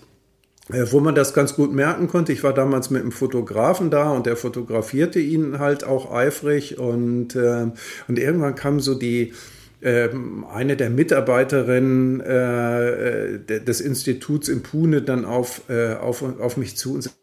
äh, 0.72 0.86
wo 0.92 1.00
man 1.00 1.16
das 1.16 1.34
ganz 1.34 1.56
gut 1.56 1.74
merken 1.74 2.08
konnte. 2.08 2.34
Ich 2.34 2.44
war 2.44 2.54
damals 2.54 2.90
mit 2.90 3.02
einem 3.02 3.12
Fotografen 3.12 3.90
da 3.90 4.12
und 4.12 4.26
der 4.26 4.36
fotografierte 4.36 5.20
ihn 5.20 5.60
halt 5.60 5.84
auch 5.84 6.14
eifrig 6.14 6.78
und, 6.78 7.36
äh, 7.36 7.68
und 8.08 8.20
irgendwann 8.20 8.56
kam 8.56 8.80
so 8.80 8.94
die, 8.94 9.34
ähm, 9.82 10.46
eine 10.52 10.76
der 10.76 10.90
Mitarbeiterinnen 10.90 12.20
äh, 12.20 13.40
des 13.40 13.80
Instituts 13.80 14.50
in 14.50 14.62
Pune 14.64 15.02
dann 15.02 15.24
auf, 15.24 15.62
äh, 15.70 15.94
auf, 15.94 16.24
auf 16.40 16.58
mich 16.58 16.76
zu 16.76 16.96
und 16.96 17.04
sagte, 17.04 17.20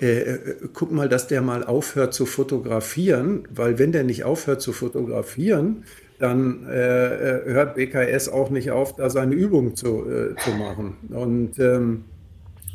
äh, 0.00 0.20
äh, 0.20 0.38
guck 0.72 0.90
mal, 0.92 1.08
dass 1.08 1.28
der 1.28 1.40
mal 1.40 1.64
aufhört 1.64 2.14
zu 2.14 2.26
fotografieren, 2.26 3.46
weil 3.54 3.78
wenn 3.78 3.92
der 3.92 4.04
nicht 4.04 4.24
aufhört 4.24 4.60
zu 4.60 4.72
fotografieren, 4.72 5.84
dann 6.18 6.66
äh, 6.68 7.40
äh 7.40 7.52
hört 7.52 7.74
BKS 7.76 8.28
auch 8.28 8.50
nicht 8.50 8.70
auf, 8.70 8.96
da 8.96 9.10
seine 9.10 9.34
Übung 9.34 9.76
zu, 9.76 10.04
äh, 10.08 10.36
zu 10.36 10.50
machen. 10.50 10.96
Und, 11.10 11.58
ähm, 11.58 12.04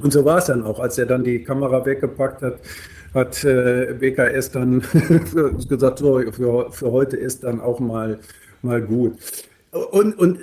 und 0.02 0.14
so 0.14 0.24
war 0.24 0.38
es 0.38 0.46
dann 0.46 0.64
auch. 0.64 0.80
Als 0.80 0.98
er 0.98 1.06
dann 1.06 1.24
die 1.24 1.44
Kamera 1.44 1.86
weggepackt 1.86 2.42
hat, 2.42 2.60
hat 3.14 3.44
äh, 3.44 3.96
BKS 4.00 4.52
dann 4.52 4.82
gesagt, 5.70 6.00
so, 6.00 6.22
für, 6.32 6.72
für 6.72 6.92
heute 6.92 7.18
ist 7.18 7.44
dann 7.44 7.60
auch 7.60 7.80
mal, 7.80 8.20
mal 8.62 8.82
gut. 8.82 9.18
Und, 9.72 10.18
und 10.18 10.40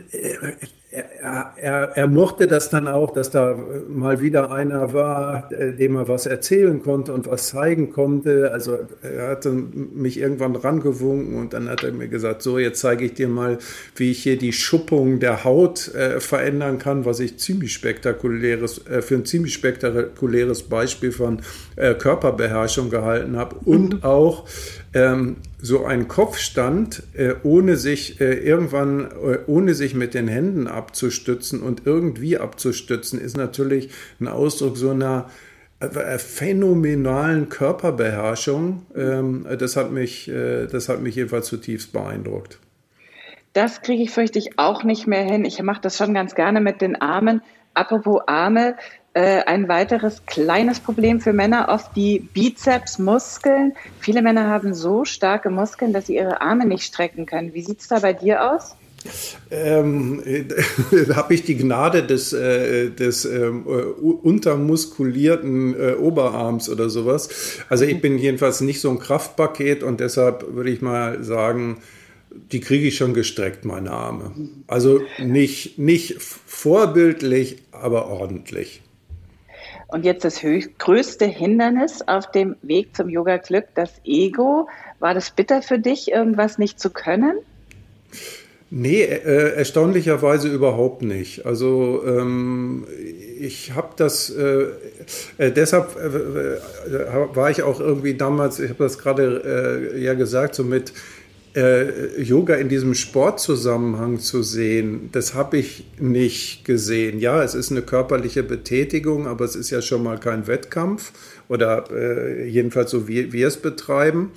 er, 0.96 1.52
er, 1.56 1.96
er, 1.96 2.06
mochte 2.06 2.46
das 2.46 2.70
dann 2.70 2.88
auch, 2.88 3.12
dass 3.12 3.30
da 3.30 3.56
mal 3.88 4.20
wieder 4.20 4.50
einer 4.50 4.94
war, 4.94 5.52
äh, 5.52 5.72
dem 5.74 5.96
er 5.96 6.08
was 6.08 6.24
erzählen 6.26 6.82
konnte 6.82 7.12
und 7.12 7.26
was 7.26 7.48
zeigen 7.48 7.90
konnte. 7.90 8.50
Also 8.52 8.78
er 9.02 9.28
hatte 9.28 9.50
mich 9.50 10.18
irgendwann 10.18 10.56
rangewunken 10.56 11.36
und 11.38 11.52
dann 11.52 11.68
hat 11.68 11.84
er 11.84 11.92
mir 11.92 12.08
gesagt, 12.08 12.42
so 12.42 12.58
jetzt 12.58 12.80
zeige 12.80 13.04
ich 13.04 13.14
dir 13.14 13.28
mal, 13.28 13.58
wie 13.96 14.10
ich 14.10 14.22
hier 14.22 14.38
die 14.38 14.52
Schuppung 14.52 15.20
der 15.20 15.44
Haut 15.44 15.94
äh, 15.94 16.20
verändern 16.20 16.78
kann, 16.78 17.04
was 17.04 17.20
ich 17.20 17.38
ziemlich 17.38 17.74
spektakuläres, 17.74 18.86
äh, 18.86 19.02
für 19.02 19.16
ein 19.16 19.26
ziemlich 19.26 19.52
spektakuläres 19.52 20.62
Beispiel 20.62 21.12
von 21.12 21.42
äh, 21.76 21.94
Körperbeherrschung 21.94 22.88
gehalten 22.88 23.36
habe 23.36 23.56
und 23.64 23.94
mhm. 23.94 24.02
auch 24.02 24.46
ähm, 24.96 25.36
so 25.60 25.84
ein 25.84 26.08
Kopfstand, 26.08 27.02
äh, 27.12 27.34
ohne 27.42 27.76
sich 27.76 28.18
äh, 28.20 28.32
irgendwann, 28.32 29.10
äh, 29.10 29.38
ohne 29.46 29.74
sich 29.74 29.94
mit 29.94 30.14
den 30.14 30.26
Händen 30.26 30.66
abzustützen 30.66 31.60
und 31.60 31.82
irgendwie 31.84 32.38
abzustützen, 32.38 33.20
ist 33.20 33.36
natürlich 33.36 33.90
ein 34.20 34.28
Ausdruck 34.28 34.78
so 34.78 34.90
einer 34.90 35.28
äh, 35.80 36.18
phänomenalen 36.18 37.50
Körperbeherrschung. 37.50 38.86
Ähm, 38.96 39.46
das, 39.58 39.76
hat 39.76 39.92
mich, 39.92 40.28
äh, 40.28 40.66
das 40.66 40.88
hat 40.88 41.02
mich 41.02 41.16
jedenfalls 41.16 41.46
zutiefst 41.48 41.92
beeindruckt. 41.92 42.58
Das 43.52 43.82
kriege 43.82 44.02
ich 44.02 44.10
fürchte 44.10 44.38
ich 44.38 44.58
auch 44.58 44.82
nicht 44.82 45.06
mehr 45.06 45.24
hin. 45.24 45.44
Ich 45.44 45.60
mache 45.62 45.82
das 45.82 45.98
schon 45.98 46.14
ganz 46.14 46.34
gerne 46.34 46.62
mit 46.62 46.80
den 46.80 46.96
Armen. 46.96 47.42
Apropos 47.74 48.22
Arme, 48.26 48.76
äh, 49.16 49.42
ein 49.46 49.66
weiteres 49.66 50.26
kleines 50.26 50.78
Problem 50.78 51.22
für 51.22 51.32
Männer, 51.32 51.68
oft 51.70 51.96
die 51.96 52.28
Bizepsmuskeln. 52.34 53.72
Viele 53.98 54.20
Männer 54.20 54.50
haben 54.50 54.74
so 54.74 55.06
starke 55.06 55.48
Muskeln, 55.48 55.94
dass 55.94 56.08
sie 56.08 56.16
ihre 56.16 56.42
Arme 56.42 56.66
nicht 56.66 56.84
strecken 56.84 57.24
können. 57.24 57.54
Wie 57.54 57.62
sieht 57.62 57.80
es 57.80 57.88
da 57.88 58.00
bei 58.00 58.12
dir 58.12 58.52
aus? 58.52 58.76
Ähm, 59.50 60.22
habe 61.14 61.32
ich 61.32 61.44
die 61.44 61.56
Gnade 61.56 62.02
des, 62.02 62.34
äh, 62.34 62.90
des 62.90 63.24
ähm, 63.24 63.64
äh, 63.66 63.70
untermuskulierten 63.70 65.80
äh, 65.80 65.94
Oberarms 65.94 66.68
oder 66.68 66.90
sowas. 66.90 67.30
Also 67.70 67.86
ich 67.86 68.02
bin 68.02 68.18
jedenfalls 68.18 68.60
nicht 68.60 68.82
so 68.82 68.90
ein 68.90 68.98
Kraftpaket 68.98 69.82
und 69.82 70.00
deshalb 70.00 70.54
würde 70.54 70.68
ich 70.68 70.82
mal 70.82 71.24
sagen, 71.24 71.78
die 72.52 72.60
kriege 72.60 72.88
ich 72.88 72.98
schon 72.98 73.14
gestreckt, 73.14 73.64
meine 73.64 73.92
Arme. 73.92 74.32
Also 74.66 75.00
nicht, 75.18 75.78
nicht 75.78 76.20
vorbildlich, 76.20 77.62
aber 77.72 78.08
ordentlich. 78.08 78.82
Und 79.88 80.04
jetzt 80.04 80.24
das 80.24 80.40
größte 80.78 81.26
Hindernis 81.26 82.02
auf 82.06 82.30
dem 82.32 82.56
Weg 82.62 82.96
zum 82.96 83.08
Yoga-Glück, 83.08 83.66
das 83.74 83.92
Ego. 84.04 84.68
War 84.98 85.14
das 85.14 85.30
bitter 85.30 85.62
für 85.62 85.78
dich, 85.78 86.10
irgendwas 86.10 86.58
nicht 86.58 86.80
zu 86.80 86.90
können? 86.90 87.38
Nee, 88.68 89.02
äh, 89.02 89.54
erstaunlicherweise 89.54 90.48
überhaupt 90.48 91.02
nicht. 91.02 91.46
Also 91.46 92.02
ähm, 92.04 92.84
ich 93.38 93.74
habe 93.74 93.90
das, 93.96 94.28
äh, 94.28 94.66
äh, 95.38 95.52
deshalb 95.52 95.96
äh, 95.96 96.56
äh, 96.56 97.36
war 97.36 97.48
ich 97.50 97.62
auch 97.62 97.78
irgendwie 97.78 98.14
damals, 98.14 98.58
ich 98.58 98.70
habe 98.70 98.82
das 98.82 98.98
gerade 98.98 99.92
äh, 99.94 100.02
ja 100.02 100.14
gesagt, 100.14 100.56
so 100.56 100.64
mit 100.64 100.92
äh, 101.56 102.20
Yoga 102.20 102.54
in 102.54 102.68
diesem 102.68 102.94
Sportzusammenhang 102.94 104.20
zu 104.20 104.42
sehen, 104.42 105.08
das 105.12 105.34
habe 105.34 105.56
ich 105.56 105.86
nicht 105.98 106.64
gesehen. 106.66 107.18
Ja, 107.18 107.42
es 107.42 107.54
ist 107.54 107.70
eine 107.70 107.80
körperliche 107.80 108.42
Betätigung, 108.42 109.26
aber 109.26 109.46
es 109.46 109.56
ist 109.56 109.70
ja 109.70 109.80
schon 109.80 110.02
mal 110.02 110.20
kein 110.20 110.46
Wettkampf 110.46 111.12
oder 111.48 111.90
äh, 111.90 112.46
jedenfalls 112.46 112.90
so 112.90 113.08
wie 113.08 113.32
wir 113.32 113.48
es 113.48 113.56
betreiben. 113.56 114.32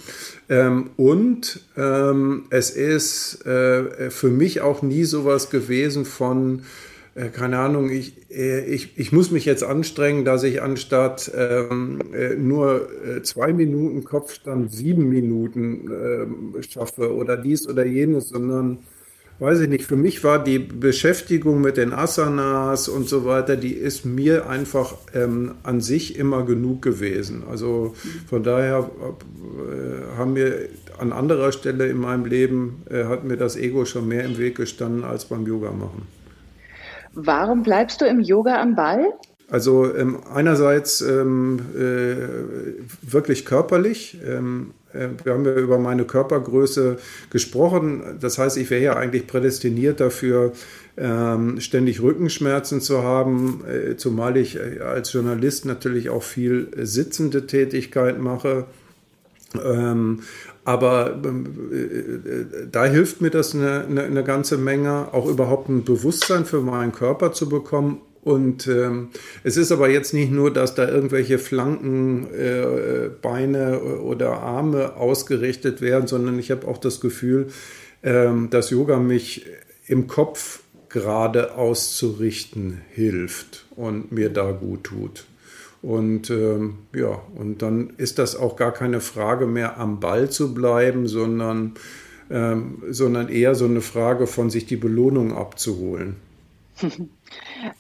Ähm, 0.48 0.92
und 0.96 1.60
ähm, 1.76 2.46
es 2.52 2.70
ist 2.70 3.46
äh, 3.46 4.10
für 4.10 4.30
mich 4.30 4.62
auch 4.62 4.82
nie 4.82 5.04
sowas 5.04 5.50
gewesen 5.50 6.06
von 6.06 6.64
äh, 7.16 7.30
keine 7.30 7.60
Ahnung, 7.60 7.89
ich, 7.89 8.13
äh, 8.32 8.66
ich, 8.66 8.98
ich 8.98 9.12
muss 9.12 9.32
mich 9.32 9.46
jetzt 9.46 9.63
anstrengen, 9.63 10.25
dass 10.25 10.44
ich 10.44 10.62
anstatt 10.62 11.32
ähm, 11.36 12.00
äh, 12.13 12.36
nur 12.36 12.89
äh, 13.04 13.22
zwei 13.24 13.54
Minuten 13.54 14.04
Kopfstand 14.04 14.72
sieben 14.72 15.10
Minuten 15.10 15.92
äh, 15.92 16.63
schaffe 16.63 17.16
oder 17.16 17.38
dies 17.38 17.68
oder 17.68 17.86
jenes, 17.86 18.30
sondern 18.30 18.80
weiß 19.39 19.62
ich 19.62 19.70
nicht, 19.70 19.86
für 19.86 19.96
mich 19.96 20.24
war 20.24 20.44
die 20.44 20.60
Beschäftigung 20.60 21.62
mit 21.62 21.78
den 21.78 21.94
Asanas 21.94 22.89
und 22.89 23.08
so 23.08 23.25
weiter, 23.25 23.56
die 23.56 23.74
ist 23.74 24.06
mir 24.06 24.50
einfach 24.50 24.96
ähm, 25.13 25.56
an 25.63 25.80
sich 25.82 26.18
immer 26.18 26.44
genug 26.46 26.82
gewesen. 26.82 27.44
Also 27.50 27.96
von 28.28 28.44
daher 28.44 28.89
äh, 29.00 30.18
haben 30.18 30.34
mir 30.34 30.68
an 30.98 31.13
anderer 31.13 31.54
Stelle 31.54 31.88
in 31.88 31.98
meinem 31.98 32.25
Leben, 32.25 32.84
äh, 32.89 33.06
hat 33.06 33.24
mir 33.24 33.38
das 33.38 33.56
Ego 33.56 33.86
schon 33.86 34.08
mehr 34.10 34.25
im 34.25 34.38
Weg 34.38 34.56
gestanden 34.56 35.06
als 35.06 35.25
beim 35.25 35.48
Yoga 35.48 35.72
machen. 35.72 36.19
Warum 37.13 37.63
bleibst 37.63 38.01
du 38.01 38.06
im 38.06 38.20
Yoga 38.20 38.62
am 38.62 38.75
Ball? 38.75 39.13
Also 39.51 39.94
ähm, 39.96 40.20
einerseits 40.34 41.01
ähm, 41.01 41.60
äh, 41.75 43.12
wirklich 43.12 43.46
körperlich. 43.46 44.20
Ähm, 44.25 44.72
äh, 44.94 45.08
wir 45.24 45.34
haben 45.34 45.46
ja 45.46 45.54
über 45.54 45.80
meine 45.80 46.06
Körpergröße 46.06 46.98
gesprochen. 47.32 48.18
Das 48.20 48.38
heißt, 48.38 48.58
ich 48.58 48.70
wäre 48.70 48.84
ja 48.84 48.96
eigentlich 48.96 49.25
prädestiniert 49.25 50.00
dafür, 50.00 50.54
ähm, 50.98 51.60
ständig 51.62 52.01
Rückenschmerzen 52.01 52.82
zu 52.82 53.01
haben, 53.04 53.63
äh, 53.66 53.96
zumal 53.96 54.38
ich 54.38 54.58
äh, 54.58 54.82
als 54.82 55.13
Journalist 55.13 55.66
natürlich 55.66 56.10
auch 56.10 56.24
viel 56.24 56.70
sitzende 56.78 57.48
Tätigkeit 57.48 58.20
mache. 58.20 58.66
Ähm, 59.63 60.22
aber 60.66 61.20
äh, 61.24 62.66
da 62.72 62.86
hilft 62.86 63.22
mir 63.22 63.30
das 63.30 63.56
eine, 63.56 63.86
eine, 63.86 64.04
eine, 64.04 64.24
ganze 64.24 64.58
Menge, 64.58 65.13
auch 65.13 65.28
überhaupt 65.28 65.70
ein 65.70 65.84
Bewusstsein 65.84 66.46
für 66.46 66.62
meinen 66.62 66.92
Körper 66.92 67.34
zu 67.34 67.50
bekommen 67.50 68.01
und 68.22 68.68
ähm, 68.68 69.10
es 69.44 69.58
ist 69.58 69.72
aber 69.72 69.89
jetzt 69.89 70.13
nicht 70.13 70.32
nur, 70.32 70.51
dass 70.51 70.75
da 70.75 70.88
irgendwelche 70.88 71.39
Flanken, 71.39 72.28
äh, 72.34 73.10
Beine 73.22 73.80
oder 73.80 74.42
Arme 74.42 74.98
ausgerichtet 74.98 75.82
werden, 75.82 76.08
sondern 76.08 76.38
ich 76.38 76.51
habe 76.51 76.68
auch 76.68 76.78
das 76.78 77.00
Gefühl, 77.00 77.48
ähm, 78.04 78.50
dass 78.50 78.70
Yoga 78.70 79.00
mich 79.00 79.46
im 79.88 80.08
Kopf 80.08 80.60
gerade 80.89 81.56
auszurichten 81.56 82.82
hilft 82.92 83.66
und 83.75 84.12
mir 84.12 84.30
da 84.30 84.51
gut 84.51 84.84
tut. 84.86 85.25
Und 85.82 86.30
ähm, 86.30 86.80
ja, 86.94 87.22
und 87.36 87.62
dann 87.62 87.94
ist 87.98 88.20
das 88.20 88.36
auch 88.36 88.56
gar 88.56 88.74
keine 88.74 89.00
Frage 89.00 89.48
mehr, 89.48 89.78
am 89.78 90.00
Ball 90.00 90.30
zu 90.30 90.54
bleiben, 90.54 91.08
sondern, 91.08 91.76
ähm, 92.30 92.84
sondern 92.90 93.30
eher 93.30 93.56
so 93.56 93.66
eine 93.66 93.82
Frage 93.82 94.28
von 94.28 94.50
sich 94.50 94.66
die 94.66 94.76
Belohnung 94.76 95.36
abzuholen. 95.36 96.18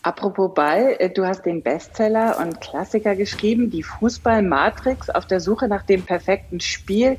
Apropos 0.01 0.53
Ball, 0.53 0.95
äh, 0.99 1.09
du 1.09 1.25
hast 1.25 1.45
den 1.45 1.61
Bestseller 1.61 2.37
und 2.39 2.61
Klassiker 2.61 3.15
geschrieben, 3.15 3.69
die 3.69 3.83
Fußball-Matrix 3.83 5.09
auf 5.09 5.25
der 5.25 5.39
Suche 5.39 5.67
nach 5.67 5.83
dem 5.83 6.03
perfekten 6.03 6.59
Spiel. 6.59 7.17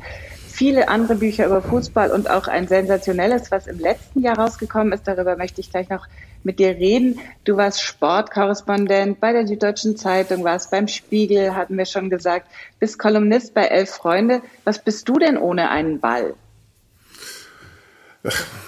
Viele 0.60 0.90
andere 0.90 1.14
Bücher 1.14 1.46
über 1.46 1.62
Fußball 1.62 2.10
und 2.10 2.28
auch 2.28 2.46
ein 2.46 2.68
sensationelles, 2.68 3.50
was 3.50 3.66
im 3.66 3.78
letzten 3.78 4.20
Jahr 4.20 4.38
rausgekommen 4.38 4.92
ist. 4.92 5.08
Darüber 5.08 5.38
möchte 5.38 5.62
ich 5.62 5.70
gleich 5.70 5.88
noch 5.88 6.06
mit 6.44 6.58
dir 6.58 6.76
reden. 6.76 7.18
Du 7.44 7.56
warst 7.56 7.80
Sportkorrespondent 7.80 9.20
bei 9.20 9.32
der 9.32 9.46
Süddeutschen 9.46 9.96
Zeitung, 9.96 10.44
warst 10.44 10.70
beim 10.70 10.86
Spiegel, 10.86 11.56
hatten 11.56 11.78
wir 11.78 11.86
schon 11.86 12.10
gesagt, 12.10 12.46
bist 12.78 12.98
Kolumnist 12.98 13.54
bei 13.54 13.68
Elf 13.68 13.88
Freunde. 13.88 14.42
Was 14.64 14.84
bist 14.84 15.08
du 15.08 15.18
denn 15.18 15.38
ohne 15.38 15.70
einen 15.70 15.98
Ball? 15.98 16.34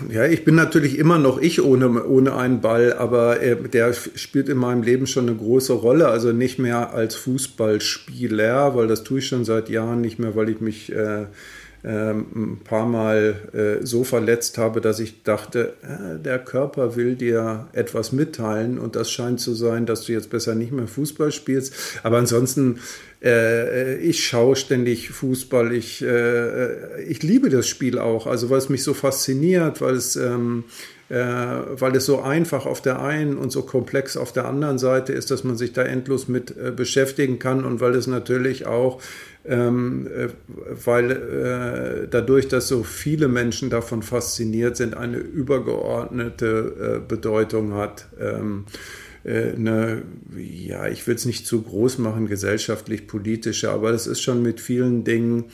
Ja, 0.09 0.25
ich 0.25 0.47
bin 0.47 0.55
natürlich 0.55 0.97
immer 0.97 1.19
noch 1.19 1.39
ich 1.39 1.63
ohne, 1.63 2.07
ohne 2.07 2.35
einen 2.37 2.63
Ball, 2.63 2.95
aber 2.95 3.43
äh, 3.43 3.69
der 3.69 3.93
spielt 3.93 4.49
in 4.49 4.57
meinem 4.57 4.83
Leben 4.83 5.07
schon 5.07 5.29
eine 5.29 5.37
große 5.37 5.75
Rolle. 5.75 6.09
Also 6.09 6.33
nicht 6.33 6.59
mehr 6.59 6.95
als 6.95 7.17
Fußballspieler, 7.17 8.75
weil 8.75 8.87
das 8.87 9.05
tue 9.05 9.19
ich 9.19 9.27
schon 9.29 9.45
seit 9.45 9.69
Jahren 9.69 10.01
nicht 10.01 10.19
mehr, 10.19 10.35
weil 10.35 10.49
ich 10.49 10.63
mich 10.63 10.91
äh, 10.91 11.27
ein 11.89 12.61
paar 12.63 12.87
Mal 12.87 13.81
äh, 13.83 13.85
so 13.85 14.05
verletzt 14.05 14.57
habe, 14.57 14.81
dass 14.81 15.01
ich 15.01 15.25
dachte, 15.25 15.75
äh, 15.83 16.23
der 16.23 16.39
Körper 16.39 16.95
will 16.95 17.17
dir 17.17 17.67
etwas 17.73 18.13
mitteilen 18.13 18.79
und 18.79 18.95
das 18.95 19.11
scheint 19.11 19.41
zu 19.41 19.53
sein, 19.55 19.85
dass 19.85 20.05
du 20.05 20.13
jetzt 20.13 20.31
besser 20.31 20.55
nicht 20.55 20.71
mehr 20.71 20.87
Fußball 20.87 21.33
spielst. 21.33 21.75
Aber 22.05 22.19
ansonsten, 22.19 22.79
äh, 23.21 23.97
ich 23.97 24.25
schaue 24.25 24.55
ständig 24.55 25.11
Fußball. 25.11 25.73
Ich, 25.73 26.03
ich 26.03 27.23
liebe 27.23 27.51
das 27.51 27.67
Spiel 27.67 27.99
auch, 27.99 28.27
also 28.27 28.51
weil 28.51 28.59
es 28.59 28.69
mich 28.69 28.85
so 28.85 28.95
fasziniert, 28.95 29.81
weil 29.81 29.95
es 29.95 30.17
ähm, 30.17 30.65
weil 31.15 31.95
es 31.95 32.07
so 32.07 32.23
einfach 32.23 32.65
auf 32.65 32.81
der 32.81 33.03
einen 33.03 33.37
und 33.37 33.53
so 33.53 33.63
komplex 33.63 34.17
auf 34.17 34.33
der 34.33 34.47
anderen 34.47 34.79
Seite 34.79 35.13
ist, 35.13 35.31
dass 35.31 35.45
man 35.45 35.57
sich 35.57 35.75
da 35.75 35.83
endlos 35.83 36.27
mit 36.27 36.55
beschäftigen 36.75 37.39
kann 37.39 37.67
und 37.67 37.81
weil 37.81 37.95
es 37.95 38.07
natürlich 38.07 38.67
auch 38.67 38.99
ähm, 39.45 40.07
äh, 40.07 40.29
weil 40.85 41.11
äh, 41.11 42.09
dadurch, 42.09 42.49
dass 42.49 42.69
so 42.69 42.85
viele 42.85 43.29
Menschen 43.29 43.71
davon 43.71 44.03
fasziniert 44.03 44.77
sind, 44.77 44.97
eine 44.97 45.19
übergeordnete 45.19 47.01
äh, 47.03 47.09
Bedeutung 47.09 47.75
hat. 47.75 48.07
Ähm, 48.21 48.67
äh, 49.25 49.53
eine, 49.53 50.03
ja, 50.37 50.87
ich 50.87 51.07
will 51.07 51.17
es 51.17 51.25
nicht 51.25 51.47
zu 51.47 51.63
groß 51.63 51.99
machen, 51.99 52.27
gesellschaftlich, 52.27 53.07
politische, 53.07 53.71
aber 53.71 53.91
es 53.91 54.07
ist 54.07 54.21
schon 54.21 54.43
mit 54.43 54.61
vielen 54.61 55.05
Dingen, 55.05 55.47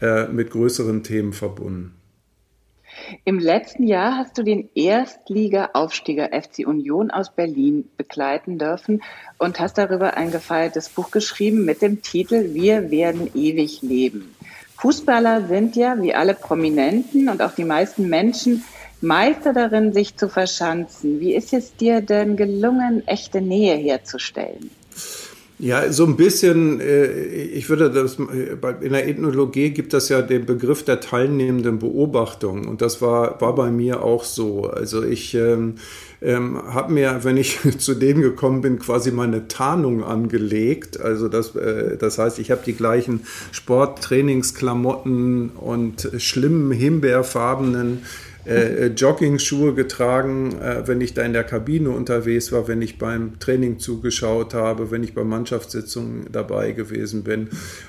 äh, 0.00 0.26
mit 0.28 0.50
größeren 0.50 1.02
Themen 1.02 1.32
verbunden. 1.32 1.92
Im 3.24 3.38
letzten 3.38 3.84
Jahr 3.84 4.18
hast 4.18 4.36
du 4.38 4.42
den 4.42 4.68
Erstliga-Aufstieger 4.74 6.30
FC 6.32 6.66
Union 6.66 7.10
aus 7.10 7.30
Berlin 7.30 7.88
begleiten 7.96 8.58
dürfen 8.58 9.02
und 9.38 9.60
hast 9.60 9.78
darüber 9.78 10.16
ein 10.16 10.30
gefeiertes 10.30 10.88
Buch 10.88 11.10
geschrieben 11.10 11.64
mit 11.64 11.82
dem 11.82 12.02
Titel 12.02 12.54
Wir 12.54 12.90
werden 12.90 13.30
ewig 13.34 13.82
leben. 13.82 14.34
Fußballer 14.76 15.46
sind 15.46 15.76
ja, 15.76 16.00
wie 16.02 16.14
alle 16.14 16.34
Prominenten 16.34 17.28
und 17.28 17.42
auch 17.42 17.52
die 17.52 17.64
meisten 17.64 18.08
Menschen, 18.08 18.64
Meister 19.00 19.52
darin, 19.52 19.92
sich 19.92 20.16
zu 20.16 20.28
verschanzen. 20.28 21.20
Wie 21.20 21.34
ist 21.34 21.52
es 21.52 21.76
dir 21.76 22.00
denn 22.00 22.36
gelungen, 22.36 23.06
echte 23.06 23.40
Nähe 23.40 23.76
herzustellen? 23.76 24.70
Ja, 25.58 25.90
so 25.90 26.04
ein 26.04 26.16
bisschen, 26.16 26.80
äh, 26.80 27.06
ich 27.06 27.70
würde 27.70 27.90
das, 27.90 28.18
äh, 28.18 28.84
in 28.84 28.92
der 28.92 29.08
Ethnologie 29.08 29.70
gibt 29.70 29.94
es 29.94 30.10
ja 30.10 30.20
den 30.20 30.44
Begriff 30.44 30.84
der 30.84 31.00
teilnehmenden 31.00 31.78
Beobachtung 31.78 32.68
und 32.68 32.82
das 32.82 33.00
war, 33.00 33.40
war 33.40 33.54
bei 33.54 33.70
mir 33.70 34.02
auch 34.02 34.24
so. 34.24 34.66
Also 34.66 35.02
ich 35.02 35.34
ähm, 35.34 35.76
ähm, 36.20 36.60
habe 36.68 36.92
mir, 36.92 37.20
wenn 37.22 37.38
ich 37.38 37.58
zu 37.78 37.94
dem 37.94 38.20
gekommen 38.20 38.60
bin, 38.60 38.78
quasi 38.78 39.12
meine 39.12 39.48
Tarnung 39.48 40.04
angelegt. 40.04 41.00
Also 41.00 41.28
das, 41.28 41.56
äh, 41.56 41.96
das 41.96 42.18
heißt, 42.18 42.38
ich 42.38 42.50
habe 42.50 42.60
die 42.66 42.74
gleichen 42.74 43.22
Sporttrainingsklamotten 43.52 45.50
und 45.50 46.10
schlimmen 46.18 46.70
himbeerfarbenen 46.70 48.02
äh, 48.46 48.86
äh, 48.86 48.86
Jogging-Schuhe 48.86 49.74
getragen, 49.74 50.60
äh, 50.60 50.86
wenn 50.86 51.00
ich 51.00 51.14
da 51.14 51.22
in 51.22 51.32
der 51.32 51.42
Kabine 51.42 51.90
unterwegs 51.90 52.52
war, 52.52 52.68
wenn 52.68 52.80
ich 52.80 52.96
beim 52.96 53.40
Training 53.40 53.80
zugeschaut 53.80 54.54
habe, 54.54 54.90
wenn 54.90 55.02
ich 55.02 55.14
bei 55.14 55.24
Mannschaftssitzungen 55.24 56.26
dabei 56.30 56.70
gewesen 56.72 57.24
bin. 57.24 57.48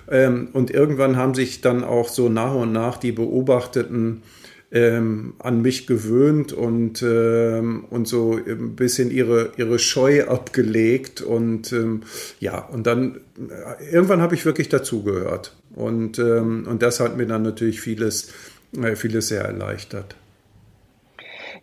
Ähm, 0.09 0.49
und 0.53 0.71
irgendwann 0.71 1.15
haben 1.15 1.35
sich 1.35 1.61
dann 1.61 1.83
auch 1.83 2.09
so 2.09 2.27
nach 2.27 2.55
und 2.55 2.71
nach 2.71 2.97
die 2.97 3.11
Beobachteten 3.11 4.23
ähm, 4.71 5.35
an 5.39 5.61
mich 5.61 5.85
gewöhnt 5.85 6.53
und, 6.53 7.01
ähm, 7.03 7.85
und 7.89 8.07
so 8.07 8.33
ein 8.33 8.75
bisschen 8.75 9.11
ihre, 9.11 9.51
ihre 9.57 9.77
Scheu 9.77 10.25
abgelegt. 10.25 11.21
Und 11.21 11.71
ähm, 11.71 12.01
ja, 12.39 12.59
und 12.59 12.87
dann 12.87 13.21
äh, 13.37 13.91
irgendwann 13.91 14.21
habe 14.21 14.33
ich 14.33 14.45
wirklich 14.45 14.69
dazugehört. 14.69 15.55
Und, 15.75 16.17
ähm, 16.17 16.65
und 16.67 16.81
das 16.81 16.99
hat 16.99 17.15
mir 17.15 17.27
dann 17.27 17.43
natürlich 17.43 17.79
vieles, 17.79 18.33
äh, 18.75 18.95
vieles 18.95 19.27
sehr 19.27 19.43
erleichtert. 19.43 20.15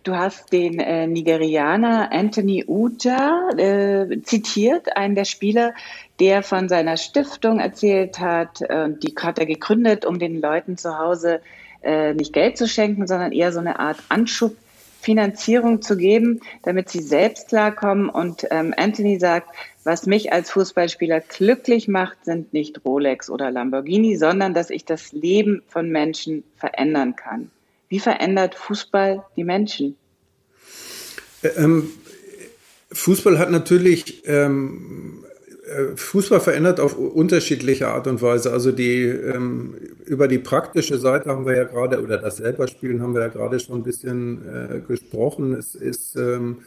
Du 0.04 0.14
hast 0.14 0.52
den 0.52 0.80
äh, 0.80 1.06
Nigerianer 1.06 2.12
Anthony 2.12 2.62
Uja 2.66 3.48
äh, 3.56 4.20
zitiert, 4.22 4.98
einen 4.98 5.14
der 5.14 5.24
Spieler, 5.24 5.72
der 6.20 6.42
von 6.42 6.68
seiner 6.68 6.98
Stiftung 6.98 7.58
erzählt 7.58 8.20
hat. 8.20 8.60
Äh, 8.60 8.90
die 8.90 9.14
hat 9.18 9.38
er 9.38 9.46
gegründet, 9.46 10.04
um 10.04 10.18
den 10.18 10.42
Leuten 10.42 10.76
zu 10.76 10.98
Hause 10.98 11.40
äh, 11.82 12.12
nicht 12.12 12.34
Geld 12.34 12.58
zu 12.58 12.68
schenken, 12.68 13.06
sondern 13.06 13.32
eher 13.32 13.50
so 13.50 13.60
eine 13.60 13.78
Art 13.78 13.96
Anschubfinanzierung 14.10 15.80
zu 15.80 15.96
geben, 15.96 16.42
damit 16.64 16.90
sie 16.90 17.00
selbst 17.00 17.48
klarkommen. 17.48 18.10
Und 18.10 18.46
ähm, 18.50 18.74
Anthony 18.76 19.18
sagt, 19.18 19.56
was 19.84 20.04
mich 20.04 20.34
als 20.34 20.50
Fußballspieler 20.50 21.20
glücklich 21.20 21.88
macht, 21.88 22.26
sind 22.26 22.52
nicht 22.52 22.84
Rolex 22.84 23.30
oder 23.30 23.50
Lamborghini, 23.50 24.16
sondern 24.16 24.52
dass 24.52 24.68
ich 24.68 24.84
das 24.84 25.12
Leben 25.12 25.62
von 25.66 25.88
Menschen 25.88 26.44
verändern 26.56 27.16
kann. 27.16 27.50
Wie 27.94 28.00
verändert 28.00 28.56
Fußball 28.56 29.22
die 29.36 29.44
Menschen? 29.44 29.94
Ähm, 31.56 31.92
Fußball 32.90 33.38
hat 33.38 33.52
natürlich 33.52 34.24
ähm, 34.26 35.24
äh, 35.64 35.96
Fußball 35.96 36.40
verändert 36.40 36.80
auf 36.80 36.98
unterschiedliche 36.98 37.86
Art 37.86 38.08
und 38.08 38.20
Weise. 38.20 38.52
Also 38.52 38.72
die 38.72 39.04
ähm, 39.04 39.76
über 40.06 40.26
die 40.26 40.38
praktische 40.38 40.98
Seite 40.98 41.30
haben 41.30 41.46
wir 41.46 41.56
ja 41.56 41.62
gerade 41.62 42.02
oder 42.02 42.18
das 42.18 42.38
Selberspielen 42.38 43.00
haben 43.00 43.14
wir 43.14 43.20
ja 43.20 43.28
gerade 43.28 43.60
schon 43.60 43.76
ein 43.76 43.84
bisschen 43.84 44.42
äh, 44.42 44.80
gesprochen. 44.80 45.54
Es 45.54 45.76
ist 45.76 46.16
ähm, 46.16 46.62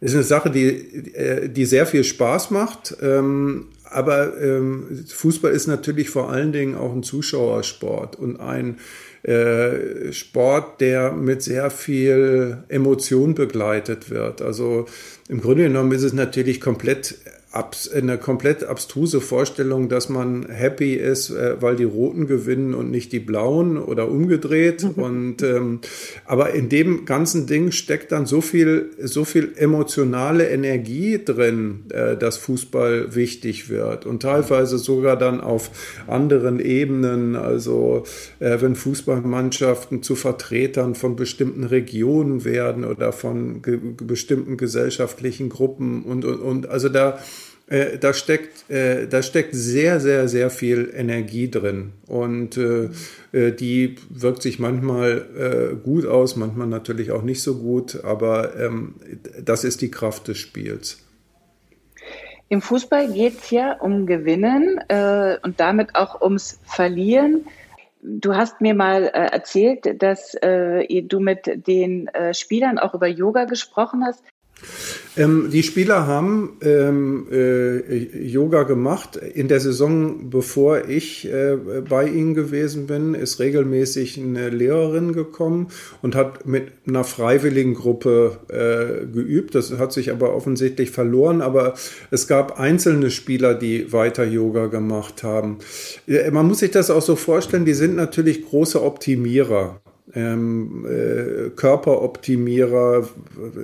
ist 0.00 0.14
eine 0.14 0.22
Sache, 0.22 0.50
die, 0.50 0.68
äh, 1.14 1.48
die 1.48 1.64
sehr 1.64 1.86
viel 1.86 2.04
Spaß 2.04 2.50
macht, 2.52 2.96
ähm, 3.02 3.66
aber 3.90 4.40
ähm, 4.40 5.04
Fußball 5.08 5.52
ist 5.52 5.66
natürlich 5.66 6.10
vor 6.10 6.30
allen 6.30 6.52
Dingen 6.52 6.74
auch 6.74 6.92
ein 6.92 7.02
Zuschauersport 7.02 8.16
und 8.16 8.40
ein 8.40 8.78
äh, 9.22 10.12
Sport, 10.12 10.80
der 10.80 11.12
mit 11.12 11.42
sehr 11.42 11.70
viel 11.70 12.58
Emotion 12.68 13.34
begleitet 13.34 14.10
wird. 14.10 14.42
Also 14.42 14.86
im 15.28 15.40
Grunde 15.40 15.64
genommen 15.64 15.92
ist 15.92 16.04
es 16.04 16.12
natürlich 16.12 16.60
komplett 16.60 17.16
eine 17.50 18.18
komplett 18.18 18.62
abstruse 18.62 19.22
Vorstellung, 19.22 19.88
dass 19.88 20.10
man 20.10 20.50
happy 20.50 20.94
ist, 20.94 21.30
äh, 21.30 21.56
weil 21.60 21.76
die 21.76 21.84
Roten 21.84 22.26
gewinnen 22.26 22.74
und 22.74 22.90
nicht 22.90 23.10
die 23.10 23.20
Blauen 23.20 23.78
oder 23.78 24.10
umgedreht. 24.10 24.82
Mhm. 24.82 25.02
Und 25.02 25.42
ähm, 25.42 25.80
aber 26.26 26.52
in 26.52 26.68
dem 26.68 27.06
ganzen 27.06 27.46
Ding 27.46 27.70
steckt 27.72 28.12
dann 28.12 28.26
so 28.26 28.42
viel, 28.42 28.90
so 29.02 29.24
viel 29.24 29.52
emotionale 29.56 30.48
Energie 30.50 31.18
drin, 31.24 31.84
äh, 31.90 32.18
dass 32.18 32.36
Fußball 32.36 33.14
wichtig 33.14 33.70
wird 33.70 34.04
und 34.04 34.20
teilweise 34.20 34.76
sogar 34.76 35.16
dann 35.16 35.40
auf 35.40 35.70
anderen 36.06 36.60
Ebenen. 36.60 37.34
Also 37.34 38.04
äh, 38.40 38.60
wenn 38.60 38.76
Fußballmannschaften 38.76 40.02
zu 40.02 40.16
Vertretern 40.16 40.94
von 40.94 41.16
bestimmten 41.16 41.64
Regionen 41.64 42.44
werden 42.44 42.84
oder 42.84 43.12
von 43.12 43.62
ge 43.62 43.78
bestimmten 43.78 44.58
gesellschaftlichen 44.58 45.48
Gruppen 45.48 46.02
und 46.02 46.26
und 46.26 46.40
und 46.40 46.68
also 46.68 46.90
da 46.90 47.18
äh, 47.70 47.98
da 47.98 48.14
steckt, 48.14 48.70
äh, 48.70 49.06
da 49.06 49.22
steckt 49.22 49.54
sehr, 49.54 50.00
sehr, 50.00 50.28
sehr 50.28 50.50
viel 50.50 50.92
Energie 50.94 51.50
drin. 51.50 51.92
Und 52.06 52.56
äh, 52.56 52.88
äh, 53.32 53.52
die 53.52 53.96
wirkt 54.08 54.42
sich 54.42 54.58
manchmal 54.58 55.26
äh, 55.36 55.76
gut 55.76 56.06
aus, 56.06 56.36
manchmal 56.36 56.66
natürlich 56.66 57.10
auch 57.10 57.22
nicht 57.22 57.42
so 57.42 57.56
gut, 57.58 58.04
aber 58.04 58.56
ähm, 58.58 58.94
das 59.42 59.64
ist 59.64 59.82
die 59.82 59.90
Kraft 59.90 60.28
des 60.28 60.38
Spiels. 60.38 61.04
Im 62.48 62.62
Fußball 62.62 63.12
geht 63.12 63.38
es 63.38 63.50
ja 63.50 63.74
um 63.78 64.06
Gewinnen 64.06 64.80
äh, 64.88 65.36
und 65.42 65.60
damit 65.60 65.94
auch 65.94 66.22
ums 66.22 66.60
Verlieren. 66.64 67.44
Du 68.00 68.34
hast 68.34 68.62
mir 68.62 68.72
mal 68.72 69.04
äh, 69.04 69.32
erzählt, 69.32 70.00
dass 70.02 70.32
du 70.32 71.20
mit 71.20 71.66
den 71.66 72.08
Spielern 72.32 72.78
auch 72.78 72.94
über 72.94 73.08
Yoga 73.08 73.44
gesprochen 73.44 74.04
hast. 74.06 74.22
Ähm, 75.18 75.50
die 75.50 75.64
Spieler 75.64 76.06
haben 76.06 76.58
ähm, 76.62 77.26
äh, 77.32 77.96
Yoga 78.24 78.62
gemacht. 78.62 79.16
In 79.16 79.48
der 79.48 79.58
Saison, 79.58 80.30
bevor 80.30 80.88
ich 80.88 81.28
äh, 81.28 81.56
bei 81.88 82.06
ihnen 82.06 82.34
gewesen 82.34 82.86
bin, 82.86 83.14
ist 83.14 83.40
regelmäßig 83.40 84.18
eine 84.18 84.50
Lehrerin 84.50 85.12
gekommen 85.12 85.68
und 86.02 86.14
hat 86.14 86.46
mit 86.46 86.68
einer 86.86 87.02
freiwilligen 87.02 87.74
Gruppe 87.74 88.38
äh, 88.48 89.06
geübt. 89.06 89.56
Das 89.56 89.72
hat 89.72 89.92
sich 89.92 90.12
aber 90.12 90.34
offensichtlich 90.34 90.92
verloren. 90.92 91.40
Aber 91.42 91.74
es 92.10 92.28
gab 92.28 92.60
einzelne 92.60 93.10
Spieler, 93.10 93.54
die 93.54 93.92
weiter 93.92 94.24
Yoga 94.24 94.66
gemacht 94.66 95.24
haben. 95.24 95.58
Man 96.30 96.46
muss 96.46 96.60
sich 96.60 96.70
das 96.70 96.90
auch 96.90 97.02
so 97.02 97.16
vorstellen, 97.16 97.64
die 97.64 97.74
sind 97.74 97.96
natürlich 97.96 98.44
große 98.44 98.80
Optimierer 98.80 99.80
ähm, 100.14 100.86
äh, 100.86 101.50
Körperoptimierer. 101.50 103.08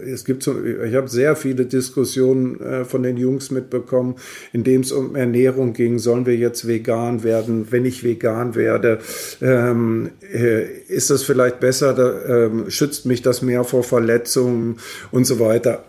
Es 0.07 0.24
gibt 0.24 0.42
so, 0.42 0.54
ich 0.62 0.94
habe 0.94 1.09
sehr 1.09 1.37
viele 1.37 1.66
Diskussionen 1.66 2.61
äh, 2.61 2.85
von 2.85 3.02
den 3.02 3.16
Jungs 3.16 3.50
mitbekommen, 3.50 4.16
in 4.52 4.64
dem 4.64 4.83
es 4.83 4.92
um 4.92 5.16
Ernährung 5.16 5.72
ging. 5.72 5.98
Sollen 5.98 6.26
wir 6.26 6.37
jetzt 6.37 6.66
vegan 6.66 7.24
werden? 7.24 7.68
Wenn 7.70 7.85
ich 7.85 8.04
vegan 8.04 8.54
werde, 8.54 8.98
ähm, 9.40 10.11
äh, 10.33 10.64
ist 10.88 11.11
das 11.11 11.22
vielleicht 11.22 11.61
besser? 11.61 11.94
Da, 11.94 12.46
ähm, 12.46 12.70
schützt 12.70 13.07
mich 13.07 13.22
das 13.22 13.42
mehr 13.42 13.64
vor 13.64 13.83
Verletzungen 13.83 14.76
und 15.11 15.24
so 15.24 15.40
weiter. 15.40 15.85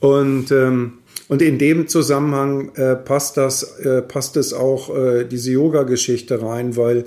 Und 0.00 0.52
ähm, 0.52 0.94
und 1.26 1.40
in 1.40 1.58
dem 1.58 1.88
Zusammenhang 1.88 2.72
äh, 2.74 2.96
passt 2.96 3.38
das, 3.38 3.78
äh, 3.80 4.02
passt 4.02 4.36
es 4.36 4.52
auch 4.52 4.94
äh, 4.94 5.24
diese 5.24 5.52
Yoga-Geschichte 5.52 6.42
rein, 6.42 6.76
weil 6.76 7.06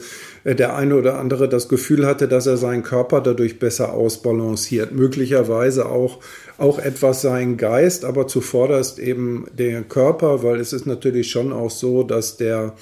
der 0.56 0.76
eine 0.76 0.96
oder 0.96 1.20
andere 1.20 1.50
das 1.50 1.68
Gefühl 1.68 2.06
hatte, 2.06 2.28
dass 2.28 2.48
er 2.48 2.58
seinen 2.58 2.84
Körper 2.84 3.22
dadurch 3.22 3.60
besser 3.60 3.94
ausbalanciert. 3.94 4.94
Möglicherweise 4.94 5.88
auch, 5.88 6.20
auch 6.58 6.80
etwas 6.80 7.22
seinen 7.22 7.58
Geist, 7.58 8.06
aber 8.06 8.28
zuvorderst 8.28 9.00
eben 9.00 9.48
der 9.52 9.84
Körper, 9.84 10.44
weil 10.44 10.60
es 10.60 10.74
ist 10.74 10.86
natürlich 10.86 11.30
schon 11.30 11.52
auch 11.52 11.72
so, 11.72 12.04
dass 12.04 12.38
der 12.38 12.76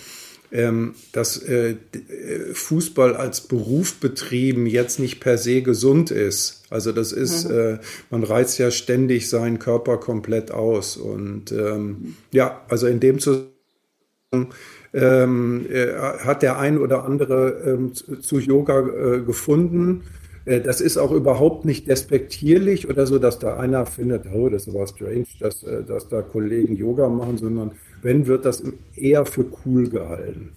ähm, 0.51 0.95
dass 1.11 1.37
äh, 1.37 1.71
äh, 1.71 2.53
Fußball 2.53 3.15
als 3.15 3.41
Beruf 3.41 3.95
betrieben 3.95 4.67
jetzt 4.67 4.99
nicht 4.99 5.19
per 5.19 5.37
se 5.37 5.61
gesund 5.61 6.11
ist. 6.11 6.63
Also 6.69 6.91
das 6.91 7.11
ist, 7.11 7.49
mhm. 7.49 7.57
äh, 7.57 7.79
man 8.09 8.23
reizt 8.23 8.57
ja 8.57 8.71
ständig 8.71 9.29
seinen 9.29 9.59
Körper 9.59 9.97
komplett 9.97 10.51
aus. 10.51 10.97
Und 10.97 11.51
ähm, 11.51 12.15
ja, 12.31 12.61
also 12.69 12.87
in 12.87 12.99
dem 12.99 13.19
Zusammenhang 13.19 14.53
ähm, 14.95 15.65
äh, 15.69 15.93
hat 15.93 16.41
der 16.41 16.57
ein 16.57 16.77
oder 16.77 17.03
andere 17.03 17.61
ähm, 17.65 17.93
zu 17.93 18.39
Yoga 18.39 18.79
äh, 18.79 19.21
gefunden. 19.21 20.03
Äh, 20.45 20.61
das 20.61 20.79
ist 20.79 20.97
auch 20.97 21.11
überhaupt 21.11 21.65
nicht 21.65 21.87
despektierlich 21.87 22.89
oder 22.89 23.05
so, 23.05 23.19
dass 23.19 23.37
da 23.39 23.57
einer 23.57 23.85
findet, 23.85 24.25
oh, 24.33 24.47
das 24.49 24.67
ist 24.67 24.75
aber 24.75 24.87
strange, 24.87 25.25
dass, 25.39 25.63
äh, 25.63 25.83
dass 25.83 26.07
da 26.07 26.21
Kollegen 26.21 26.77
Yoga 26.77 27.09
machen, 27.09 27.37
sondern 27.37 27.71
wenn, 28.01 28.25
wird 28.25 28.45
das 28.45 28.63
eher 28.95 29.25
für 29.25 29.45
cool 29.65 29.89
gehalten. 29.89 30.53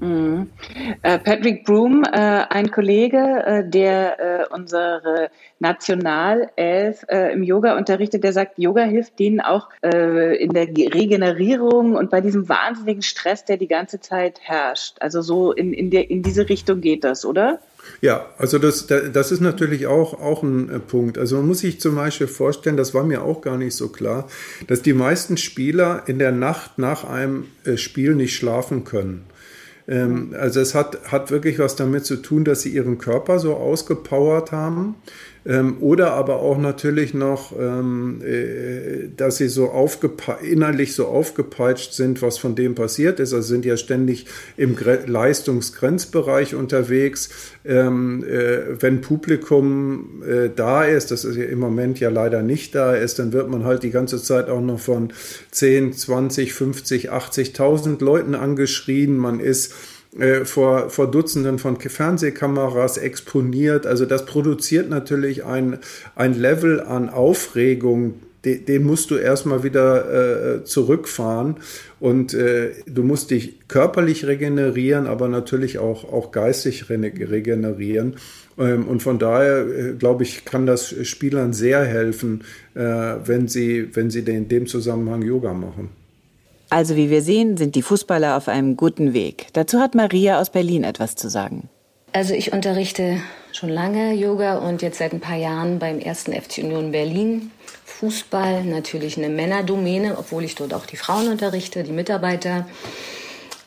Mhm. 0.00 0.50
Äh, 1.02 1.18
Patrick 1.18 1.64
Broom, 1.64 2.04
äh, 2.04 2.16
ein 2.16 2.70
Kollege, 2.70 3.18
äh, 3.18 3.68
der 3.68 4.48
unsere 4.50 5.30
Nationalelf 5.58 7.04
im 7.08 7.42
Yoga 7.42 7.76
unterrichtet, 7.76 8.22
der 8.22 8.32
sagt, 8.32 8.58
Yoga 8.58 8.82
hilft 8.84 9.18
denen 9.18 9.40
auch 9.40 9.68
in 9.82 10.52
der 10.52 10.68
Regenerierung 10.68 11.96
und 11.96 12.10
bei 12.10 12.20
diesem 12.20 12.48
wahnsinnigen 12.48 13.02
Stress, 13.02 13.44
der 13.44 13.56
die 13.56 13.66
ganze 13.66 14.00
Zeit 14.00 14.40
herrscht. 14.42 14.96
Also 15.00 15.20
so 15.20 15.52
in, 15.52 15.72
in, 15.72 15.90
der, 15.90 16.10
in 16.10 16.22
diese 16.22 16.48
Richtung 16.48 16.80
geht 16.80 17.04
das, 17.04 17.24
oder? 17.24 17.58
Ja, 18.00 18.26
also 18.38 18.58
das, 18.58 18.86
das 18.86 19.32
ist 19.32 19.40
natürlich 19.40 19.86
auch, 19.86 20.14
auch 20.20 20.42
ein 20.42 20.80
Punkt. 20.86 21.18
Also 21.18 21.36
man 21.36 21.46
muss 21.46 21.60
sich 21.60 21.80
zum 21.80 21.96
Beispiel 21.96 22.28
vorstellen, 22.28 22.76
das 22.76 22.94
war 22.94 23.02
mir 23.02 23.22
auch 23.22 23.40
gar 23.40 23.56
nicht 23.56 23.74
so 23.74 23.88
klar, 23.88 24.28
dass 24.68 24.82
die 24.82 24.94
meisten 24.94 25.36
Spieler 25.36 26.04
in 26.06 26.18
der 26.18 26.32
Nacht 26.32 26.78
nach 26.78 27.04
einem 27.04 27.46
Spiel 27.76 28.14
nicht 28.14 28.36
schlafen 28.36 28.84
können. 28.84 29.24
Ähm, 29.88 30.34
also 30.38 30.60
es 30.60 30.74
hat, 30.74 31.10
hat 31.10 31.30
wirklich 31.30 31.58
was 31.58 31.74
damit 31.76 32.04
zu 32.04 32.16
tun, 32.16 32.44
dass 32.44 32.62
sie 32.62 32.70
ihren 32.70 32.98
Körper 32.98 33.38
so 33.38 33.56
ausgepowert 33.56 34.52
haben. 34.52 34.96
Ähm, 35.48 35.78
oder 35.80 36.12
aber 36.12 36.40
auch 36.40 36.58
natürlich 36.58 37.14
noch, 37.14 37.58
ähm, 37.58 38.20
äh, 38.22 39.08
dass 39.16 39.38
sie 39.38 39.48
so 39.48 39.72
innerlich 40.42 40.94
so 40.94 41.06
aufgepeitscht 41.06 41.94
sind, 41.94 42.20
was 42.20 42.36
von 42.36 42.54
dem 42.54 42.74
passiert 42.74 43.18
ist. 43.18 43.32
Also 43.32 43.48
sind 43.48 43.64
ja 43.64 43.78
ständig 43.78 44.26
im 44.58 44.76
Gre 44.76 44.98
Leistungsgrenzbereich 45.06 46.54
unterwegs. 46.54 47.30
Ähm, 47.64 48.22
äh, 48.24 48.80
wenn 48.82 49.00
Publikum 49.00 50.22
äh, 50.22 50.50
da 50.54 50.84
ist, 50.84 51.10
das 51.10 51.24
ist 51.24 51.36
ja 51.36 51.44
im 51.44 51.60
Moment 51.60 51.98
ja 51.98 52.10
leider 52.10 52.42
nicht 52.42 52.74
da 52.74 52.94
ist, 52.94 53.18
dann 53.18 53.32
wird 53.32 53.48
man 53.48 53.64
halt 53.64 53.82
die 53.82 53.90
ganze 53.90 54.22
Zeit 54.22 54.50
auch 54.50 54.60
noch 54.60 54.80
von 54.80 55.14
10, 55.52 55.94
20, 55.94 56.52
50, 56.52 57.10
80.000 57.10 58.04
Leuten 58.04 58.34
angeschrien. 58.34 59.16
Man 59.16 59.40
ist 59.40 59.72
äh, 60.16 60.44
vor, 60.44 60.90
vor 60.90 61.10
Dutzenden 61.10 61.58
von 61.58 61.78
Fernsehkameras 61.78 62.96
exponiert. 62.96 63.86
Also 63.86 64.06
das 64.06 64.24
produziert 64.24 64.88
natürlich 64.88 65.44
ein, 65.44 65.78
ein 66.14 66.34
Level 66.34 66.80
an 66.80 67.08
Aufregung, 67.08 68.14
den, 68.44 68.64
den 68.64 68.84
musst 68.84 69.10
du 69.10 69.16
erstmal 69.16 69.64
wieder 69.64 70.60
äh, 70.60 70.64
zurückfahren 70.64 71.56
und 72.00 72.34
äh, 72.34 72.70
du 72.86 73.02
musst 73.02 73.30
dich 73.30 73.68
körperlich 73.68 74.26
regenerieren, 74.26 75.06
aber 75.06 75.28
natürlich 75.28 75.78
auch, 75.78 76.10
auch 76.10 76.30
geistig 76.30 76.88
regenerieren. 76.88 78.16
Ähm, 78.58 78.86
und 78.88 79.02
von 79.02 79.18
daher, 79.18 79.66
äh, 79.66 79.92
glaube 79.92 80.22
ich, 80.22 80.44
kann 80.44 80.66
das 80.66 80.94
Spielern 81.06 81.52
sehr 81.52 81.84
helfen, 81.84 82.44
äh, 82.74 82.80
wenn 82.80 83.48
sie, 83.48 83.94
wenn 83.94 84.10
sie 84.10 84.20
in 84.20 84.48
dem 84.48 84.66
Zusammenhang 84.66 85.22
Yoga 85.22 85.52
machen. 85.52 85.90
Also 86.70 86.96
wie 86.96 87.10
wir 87.10 87.22
sehen, 87.22 87.56
sind 87.56 87.74
die 87.74 87.82
Fußballer 87.82 88.36
auf 88.36 88.48
einem 88.48 88.76
guten 88.76 89.14
Weg. 89.14 89.46
Dazu 89.54 89.80
hat 89.80 89.94
Maria 89.94 90.40
aus 90.40 90.50
Berlin 90.50 90.84
etwas 90.84 91.14
zu 91.14 91.30
sagen. 91.30 91.68
Also 92.12 92.34
ich 92.34 92.52
unterrichte 92.52 93.20
schon 93.52 93.68
lange 93.68 94.14
Yoga 94.14 94.58
und 94.58 94.82
jetzt 94.82 94.98
seit 94.98 95.12
ein 95.12 95.20
paar 95.20 95.36
Jahren 95.36 95.78
beim 95.78 95.98
ersten 95.98 96.32
FC 96.32 96.58
Union 96.58 96.90
Berlin. 96.92 97.50
Fußball 97.84 98.64
natürlich 98.64 99.18
eine 99.18 99.28
Männerdomäne, 99.28 100.16
obwohl 100.18 100.44
ich 100.44 100.54
dort 100.54 100.74
auch 100.74 100.86
die 100.86 100.96
Frauen 100.96 101.28
unterrichte, 101.28 101.82
die 101.82 101.92
Mitarbeiter. 101.92 102.66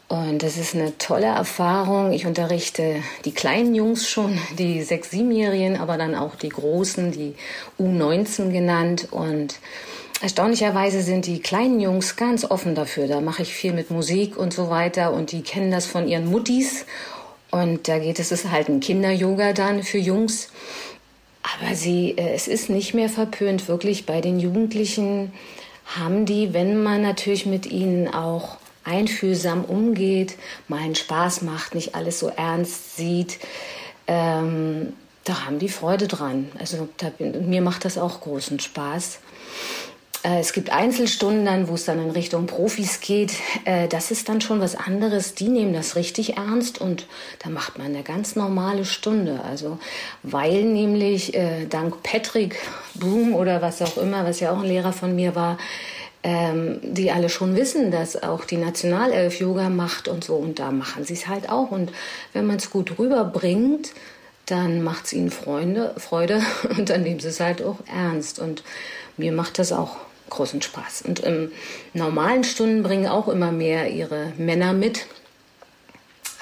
Und 0.07 0.43
das 0.43 0.57
ist 0.57 0.75
eine 0.75 0.97
tolle 0.97 1.27
Erfahrung. 1.27 2.11
Ich 2.11 2.25
unterrichte 2.25 2.97
die 3.25 3.33
kleinen 3.33 3.73
Jungs 3.75 4.09
schon, 4.09 4.37
die 4.57 4.83
sechs, 4.83 5.11
siebenjährigen, 5.11 5.77
aber 5.77 5.97
dann 5.97 6.15
auch 6.15 6.35
die 6.35 6.49
großen, 6.49 7.11
die 7.11 7.35
U19 7.79 8.51
genannt. 8.51 9.07
Und 9.11 9.55
Erstaunlicherweise 10.21 11.01
sind 11.01 11.25
die 11.25 11.39
kleinen 11.39 11.79
Jungs 11.79 12.15
ganz 12.15 12.45
offen 12.45 12.75
dafür. 12.75 13.07
Da 13.07 13.21
mache 13.21 13.41
ich 13.41 13.53
viel 13.53 13.73
mit 13.73 13.89
Musik 13.89 14.37
und 14.37 14.53
so 14.53 14.69
weiter 14.69 15.13
und 15.13 15.31
die 15.31 15.41
kennen 15.41 15.71
das 15.71 15.87
von 15.87 16.07
ihren 16.07 16.29
Muttis. 16.29 16.85
Und 17.49 17.87
da 17.87 17.97
geht 17.97 18.19
es, 18.19 18.31
ist 18.31 18.51
halt 18.51 18.69
ein 18.69 18.79
Kinder-Yoga 18.79 19.53
dann 19.53 19.81
für 19.83 19.97
Jungs. 19.97 20.49
Aber 21.41 21.73
sie, 21.73 22.11
äh, 22.17 22.33
es 22.33 22.47
ist 22.47 22.69
nicht 22.69 22.93
mehr 22.93 23.09
verpönt, 23.09 23.67
wirklich 23.67 24.05
bei 24.05 24.21
den 24.21 24.39
Jugendlichen 24.39 25.33
haben 25.85 26.25
die, 26.25 26.53
wenn 26.53 26.81
man 26.81 27.01
natürlich 27.01 27.47
mit 27.47 27.65
ihnen 27.65 28.07
auch 28.07 28.57
einfühlsam 28.83 29.65
umgeht, 29.65 30.35
mal 30.67 30.79
einen 30.79 30.95
Spaß 30.95 31.41
macht, 31.41 31.75
nicht 31.75 31.95
alles 31.95 32.19
so 32.19 32.29
ernst 32.29 32.95
sieht, 32.95 33.39
ähm, 34.07 34.93
da 35.23 35.45
haben 35.45 35.59
die 35.59 35.69
Freude 35.69 36.07
dran. 36.07 36.51
Also 36.59 36.87
da, 36.97 37.11
mir 37.19 37.61
macht 37.61 37.85
das 37.85 37.97
auch 37.97 38.21
großen 38.21 38.59
Spaß. 38.59 39.19
Äh, 40.23 40.39
es 40.39 40.53
gibt 40.53 40.71
Einzelstunden 40.71 41.67
wo 41.67 41.73
es 41.73 41.85
dann 41.85 41.99
in 41.99 42.11
Richtung 42.11 42.45
Profis 42.45 42.99
geht. 42.99 43.33
Äh, 43.65 43.87
das 43.87 44.11
ist 44.11 44.29
dann 44.29 44.41
schon 44.41 44.59
was 44.59 44.75
anderes. 44.75 45.35
Die 45.35 45.49
nehmen 45.49 45.73
das 45.73 45.95
richtig 45.95 46.37
ernst 46.37 46.79
und 46.79 47.07
da 47.39 47.49
macht 47.49 47.77
man 47.77 47.87
eine 47.87 48.03
ganz 48.03 48.35
normale 48.35 48.85
Stunde. 48.85 49.41
Also, 49.43 49.79
weil 50.23 50.63
nämlich 50.63 51.33
äh, 51.33 51.65
dank 51.65 52.03
Patrick 52.03 52.57
Boom 52.93 53.33
oder 53.33 53.61
was 53.61 53.81
auch 53.81 53.97
immer, 53.97 54.25
was 54.25 54.39
ja 54.39 54.51
auch 54.51 54.59
ein 54.59 54.67
Lehrer 54.67 54.93
von 54.93 55.15
mir 55.15 55.35
war, 55.35 55.57
ähm, 56.23 56.79
die 56.83 57.11
alle 57.11 57.29
schon 57.29 57.55
wissen, 57.55 57.89
dass 57.89 58.21
auch 58.21 58.45
die 58.45 58.57
Nationalelf 58.57 59.39
Yoga 59.39 59.69
macht 59.69 60.07
und 60.07 60.23
so. 60.23 60.35
Und 60.35 60.59
da 60.59 60.71
machen 60.71 61.03
sie 61.03 61.15
es 61.15 61.27
halt 61.27 61.49
auch. 61.49 61.71
Und 61.71 61.91
wenn 62.33 62.45
man 62.45 62.57
es 62.57 62.69
gut 62.69 62.99
rüberbringt, 62.99 63.91
dann 64.45 64.83
macht 64.83 65.05
es 65.05 65.13
ihnen 65.13 65.31
Freunde, 65.31 65.95
Freude 65.97 66.41
und 66.77 66.89
dann 66.89 67.03
nehmen 67.03 67.19
sie 67.19 67.29
es 67.29 67.39
halt 67.39 67.63
auch 67.63 67.77
ernst. 67.91 68.37
Und 68.37 68.63
mir 69.17 69.31
macht 69.31 69.57
das 69.57 69.71
auch 69.71 69.97
großen 70.31 70.61
Spaß. 70.61 71.03
Und 71.03 71.19
im 71.19 71.51
normalen 71.93 72.43
Stunden 72.43 72.81
bringen 72.81 73.07
auch 73.07 73.27
immer 73.27 73.51
mehr 73.51 73.89
ihre 73.91 74.33
Männer 74.37 74.73
mit. 74.73 75.05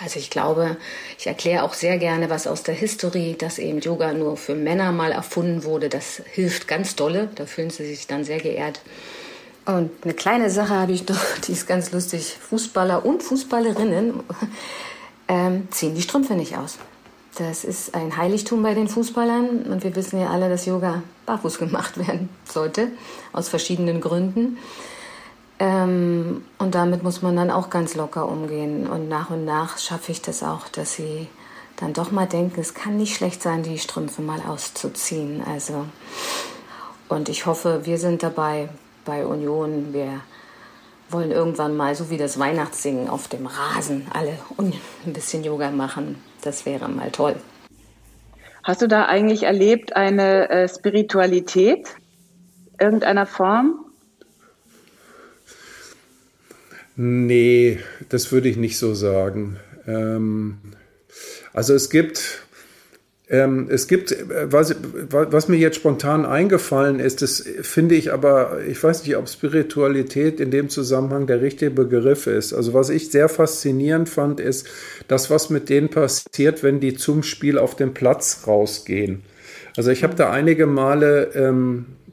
Also 0.01 0.17
ich 0.17 0.29
glaube, 0.29 0.77
ich 1.17 1.27
erkläre 1.27 1.63
auch 1.63 1.73
sehr 1.73 1.97
gerne 1.97 2.29
was 2.29 2.47
aus 2.47 2.63
der 2.63 2.75
Historie, 2.75 3.35
dass 3.37 3.59
eben 3.59 3.81
Yoga 3.81 4.13
nur 4.13 4.37
für 4.37 4.55
Männer 4.55 4.93
mal 4.93 5.11
erfunden 5.11 5.65
wurde. 5.65 5.89
Das 5.89 6.21
hilft 6.31 6.69
ganz 6.69 6.95
dolle. 6.95 7.29
Da 7.35 7.45
fühlen 7.45 7.69
sie 7.69 7.85
sich 7.85 8.07
dann 8.07 8.23
sehr 8.23 8.39
geehrt. 8.39 8.79
Und 9.65 9.91
eine 10.03 10.13
kleine 10.13 10.49
Sache 10.49 10.73
habe 10.73 10.93
ich 10.93 11.05
doch, 11.05 11.19
die 11.45 11.51
ist 11.51 11.67
ganz 11.67 11.91
lustig. 11.91 12.37
Fußballer 12.39 13.05
und 13.05 13.21
Fußballerinnen 13.23 14.23
ähm, 15.27 15.67
ziehen 15.69 15.95
die 15.95 16.01
Strümpfe 16.01 16.33
nicht 16.33 16.57
aus. 16.57 16.77
Das 17.37 17.63
ist 17.63 17.95
ein 17.95 18.17
Heiligtum 18.17 18.63
bei 18.63 18.73
den 18.73 18.87
Fußballern 18.87 19.63
und 19.63 19.83
wir 19.83 19.95
wissen 19.95 20.19
ja 20.19 20.29
alle, 20.29 20.49
dass 20.49 20.65
Yoga 20.65 21.03
barfuß 21.25 21.59
gemacht 21.59 21.97
werden 22.07 22.29
sollte, 22.45 22.89
aus 23.33 23.49
verschiedenen 23.49 24.01
Gründen. 24.01 24.57
Ähm, 25.59 26.43
und 26.57 26.75
damit 26.75 27.03
muss 27.03 27.21
man 27.21 27.35
dann 27.35 27.51
auch 27.51 27.69
ganz 27.69 27.95
locker 27.95 28.27
umgehen. 28.27 28.87
Und 28.87 29.09
nach 29.09 29.29
und 29.29 29.45
nach 29.45 29.77
schaffe 29.77 30.11
ich 30.11 30.21
das 30.21 30.41
auch, 30.41 30.69
dass 30.69 30.93
sie 30.93 31.27
dann 31.75 31.93
doch 31.93 32.11
mal 32.11 32.25
denken, 32.25 32.59
es 32.59 32.73
kann 32.73 32.97
nicht 32.97 33.15
schlecht 33.15 33.41
sein, 33.41 33.63
die 33.63 33.77
Strümpfe 33.77 34.21
mal 34.21 34.41
auszuziehen. 34.41 35.43
Also, 35.45 35.85
und 37.09 37.29
ich 37.29 37.45
hoffe, 37.45 37.85
wir 37.85 37.97
sind 37.97 38.23
dabei 38.23 38.69
bei 39.05 39.25
Union. 39.25 39.93
Wir 39.93 40.21
wollen 41.09 41.31
irgendwann 41.31 41.75
mal, 41.75 41.95
so 41.95 42.09
wie 42.09 42.17
das 42.17 42.37
Weihnachtssingen 42.39 43.09
auf 43.09 43.27
dem 43.27 43.47
Rasen, 43.47 44.07
alle 44.13 44.37
ein 44.57 45.13
bisschen 45.13 45.43
Yoga 45.43 45.71
machen. 45.71 46.21
Das 46.43 46.65
wäre 46.65 46.87
mal 46.89 47.11
toll. 47.11 47.35
Hast 48.63 48.81
du 48.81 48.87
da 48.87 49.05
eigentlich 49.05 49.43
erlebt 49.43 49.95
eine 49.95 50.49
äh, 50.49 50.67
Spiritualität 50.67 51.87
irgendeiner 52.79 53.25
Form? 53.25 53.85
Nee, 56.95 57.79
das 58.09 58.31
würde 58.31 58.49
ich 58.49 58.57
nicht 58.57 58.77
so 58.77 58.93
sagen. 58.93 59.57
Ähm, 59.87 60.59
also 61.53 61.73
es 61.73 61.89
gibt 61.89 62.43
ähm, 63.29 63.67
es 63.69 63.87
gibt, 63.87 64.11
äh, 64.11 64.51
was, 64.51 64.75
was 65.09 65.47
mir 65.47 65.57
jetzt 65.57 65.75
spontan 65.75 66.25
eingefallen 66.25 66.99
ist, 66.99 67.21
das 67.21 67.43
finde 67.61 67.93
ich 67.95 68.11
aber, 68.11 68.61
ich 68.67 68.83
weiß 68.83 69.05
nicht, 69.05 69.15
ob 69.17 69.29
Spiritualität 69.29 70.39
in 70.39 70.49
dem 70.49 70.69
Zusammenhang 70.69 71.27
der 71.27 71.41
richtige 71.41 71.71
Begriff 71.71 72.25
ist. 72.25 72.53
Also 72.53 72.73
was 72.73 72.89
ich 72.89 73.11
sehr 73.11 73.29
faszinierend 73.29 74.09
fand, 74.09 74.39
ist 74.39 74.67
das, 75.07 75.29
was 75.29 75.51
mit 75.51 75.69
denen 75.69 75.89
passiert, 75.89 76.63
wenn 76.63 76.79
die 76.79 76.95
zum 76.95 77.21
Spiel 77.21 77.59
auf 77.59 77.75
den 77.75 77.93
Platz 77.93 78.45
rausgehen. 78.47 79.21
Also 79.77 79.91
ich 79.91 80.03
habe 80.03 80.15
da 80.15 80.31
einige 80.31 80.65
Male 80.65 81.29
ähm, 81.35 81.85
äh, 82.07 82.08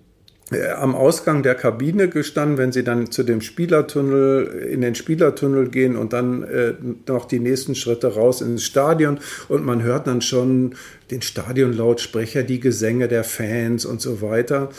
am 0.77 0.95
Ausgang 0.95 1.43
der 1.43 1.57
Kabine 1.57 2.09
gestanden, 2.09 2.57
wenn 2.57 2.71
sie 2.71 2.85
dann 2.85 3.11
zu 3.11 3.25
dem 3.25 3.41
Spielertunnel, 3.41 4.69
in 4.71 4.81
den 4.81 4.95
Spielertunnel 4.95 5.69
gehen 5.71 5.97
und 5.97 6.13
dann 6.13 6.45
äh, 6.45 6.75
noch 7.09 7.25
die 7.25 7.41
nächsten 7.41 7.75
Schritte 7.75 8.15
raus 8.15 8.43
ins 8.43 8.63
Stadion 8.63 9.19
und 9.49 9.65
man 9.65 9.83
hört 9.83 10.07
dann 10.07 10.21
schon 10.21 10.77
den 11.11 11.23
Stadionlautsprecher, 11.23 12.45
die 12.45 12.61
Gesänge 12.61 13.09
der 13.09 13.25
Fans 13.25 13.85
und 13.85 14.01
so 14.01 14.23
weiter. 14.23 14.71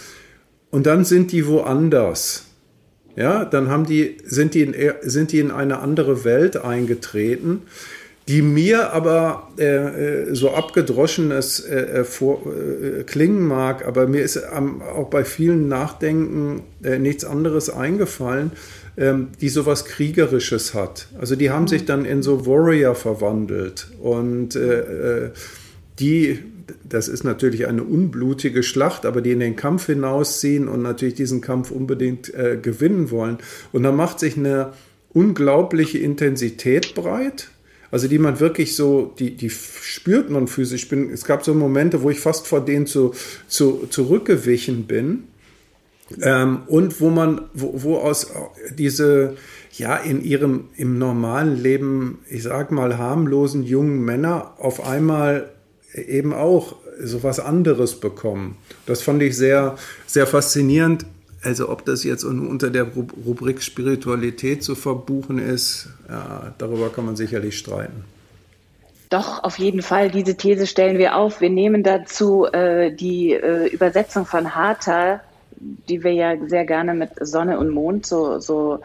Und 0.72 0.86
dann 0.86 1.04
sind 1.04 1.34
die 1.34 1.48
woanders. 1.48 2.46
Ja, 3.18 3.46
dann 3.46 3.68
haben 3.70 3.86
die, 3.86 4.18
sind 4.24 4.54
die 4.54 4.62
in, 4.62 4.76
sind 5.02 5.32
die 5.32 5.40
in 5.40 5.52
eine 5.52 5.80
andere 5.80 6.24
Welt 6.24 6.56
eingetreten 6.56 7.64
die 8.28 8.42
mir 8.42 8.92
aber 8.94 9.50
äh, 9.58 9.64
äh 9.64 10.36
so 10.36 10.54
abgedroschenes 10.54 11.62
äh, 11.62 11.76
äh, 11.76 12.04
vor, 12.04 12.42
äh, 12.46 13.04
klingen 13.04 13.48
mag, 13.48 13.88
aber 13.88 14.08
mir 14.08 14.22
ist 14.22 14.42
ähm, 14.56 14.82
auch 14.82 15.10
bei 15.10 15.24
vielen 15.24 15.68
Nachdenken 15.68 16.64
äh, 16.84 17.00
nichts 17.00 17.24
anderes 17.24 17.70
eingefallen, 17.70 18.52
ähm, 18.98 19.30
die 19.40 19.50
sowas 19.50 19.86
Kriegerisches 19.86 20.74
hat. 20.74 21.08
Also 21.20 21.36
die 21.36 21.52
haben 21.52 21.64
mhm. 21.64 21.68
sich 21.70 21.86
dann 21.86 22.04
in 22.04 22.22
so 22.22 22.46
Warrior 22.46 22.96
verwandelt 22.96 23.88
und 24.02 24.58
die, 26.00 26.40
das 26.88 27.08
ist 27.08 27.24
natürlich 27.24 27.68
eine 27.68 27.84
unblutige 27.84 28.62
Schlacht, 28.62 29.06
aber 29.06 29.22
die 29.22 29.32
in 29.32 29.40
den 29.40 29.56
Kampf 29.56 29.88
hinausziehen 29.88 30.68
und 30.68 30.82
natürlich 30.82 31.16
diesen 31.16 31.42
Kampf 31.42 31.72
unbedingt 31.72 32.32
gewinnen 32.62 33.10
wollen. 33.10 33.40
Und 33.72 33.84
da 33.84 33.92
macht 33.92 34.20
sich 34.20 34.38
eine 34.38 34.74
unglaubliche 35.12 35.98
Intensität 35.98 36.94
breit 36.94 37.50
also 37.92 38.08
die 38.08 38.20
man 38.20 38.40
wirklich 38.40 38.76
so, 38.76 39.14
die, 39.18 39.36
die 39.36 39.50
spürt 39.50 40.30
man 40.30 40.48
physisch. 40.48 40.84
Ich 40.84 40.90
bin, 40.90 41.12
es 41.12 41.26
gab 41.26 41.44
so 41.44 41.54
Momente, 41.54 42.02
wo 42.02 42.10
ich 42.10 42.20
fast 42.20 42.48
vor 42.48 42.64
denen 42.64 42.86
zu, 42.86 43.14
zu, 43.48 43.88
zurückgewichen 43.90 44.86
bin. 44.86 45.24
Ähm, 46.22 46.62
und 46.68 47.02
wo 47.02 47.10
man, 47.10 47.50
wo, 47.54 47.84
wo 47.84 47.98
aus 47.98 48.32
diese, 48.78 49.36
ja, 49.74 49.98
in 49.98 50.24
ihrem, 50.24 50.70
im 50.76 50.98
normalen 50.98 51.62
Leben, 51.62 52.20
ich 52.30 52.44
sag 52.44 52.72
mal, 52.72 52.98
harmlosen 52.98 53.64
jungen 53.64 54.04
Männer 54.04 54.54
auf 54.58 54.86
einmal 54.86 55.50
eben 55.94 56.34
auch 56.34 56.76
so 57.02 57.24
was 57.24 57.40
anderes 57.40 58.00
bekommen. 58.00 58.58
Das 58.86 59.02
fand 59.02 59.22
ich 59.22 59.36
sehr, 59.36 59.76
sehr 60.06 60.28
faszinierend. 60.28 61.06
Also 61.44 61.70
ob 61.70 61.86
das 61.86 62.04
jetzt 62.04 62.24
unter 62.24 62.70
der 62.70 62.84
Rubrik 62.84 63.62
Spiritualität 63.62 64.64
zu 64.64 64.76
verbuchen 64.76 65.38
ist, 65.38 65.90
ja, 66.10 66.54
darüber 66.58 66.90
kann 66.90 67.06
man 67.06 67.16
sicherlich 67.16 67.58
streiten. 67.58 68.06
Doch, 69.10 69.44
auf 69.44 69.58
jeden 69.58 69.82
Fall. 69.82 70.12
Diese 70.12 70.36
These 70.36 70.68
stellen 70.68 70.98
wir 70.98 71.16
auf. 71.16 71.40
Wir 71.40 71.50
nehmen 71.50 71.84
dazu 71.84 72.46
äh, 72.46 72.92
die 72.92 73.34
äh, 73.34 73.68
Übersetzung 73.68 74.26
von 74.26 74.54
Harter, 74.56 75.22
die 75.60 76.04
wir 76.04 76.12
ja 76.12 76.36
sehr 76.48 76.66
gerne 76.66 76.94
mit 76.94 77.12
Sonne 77.22 77.58
und 77.58 77.70
Mond 77.70 78.06
so, 78.06 78.40
so, 78.40 78.80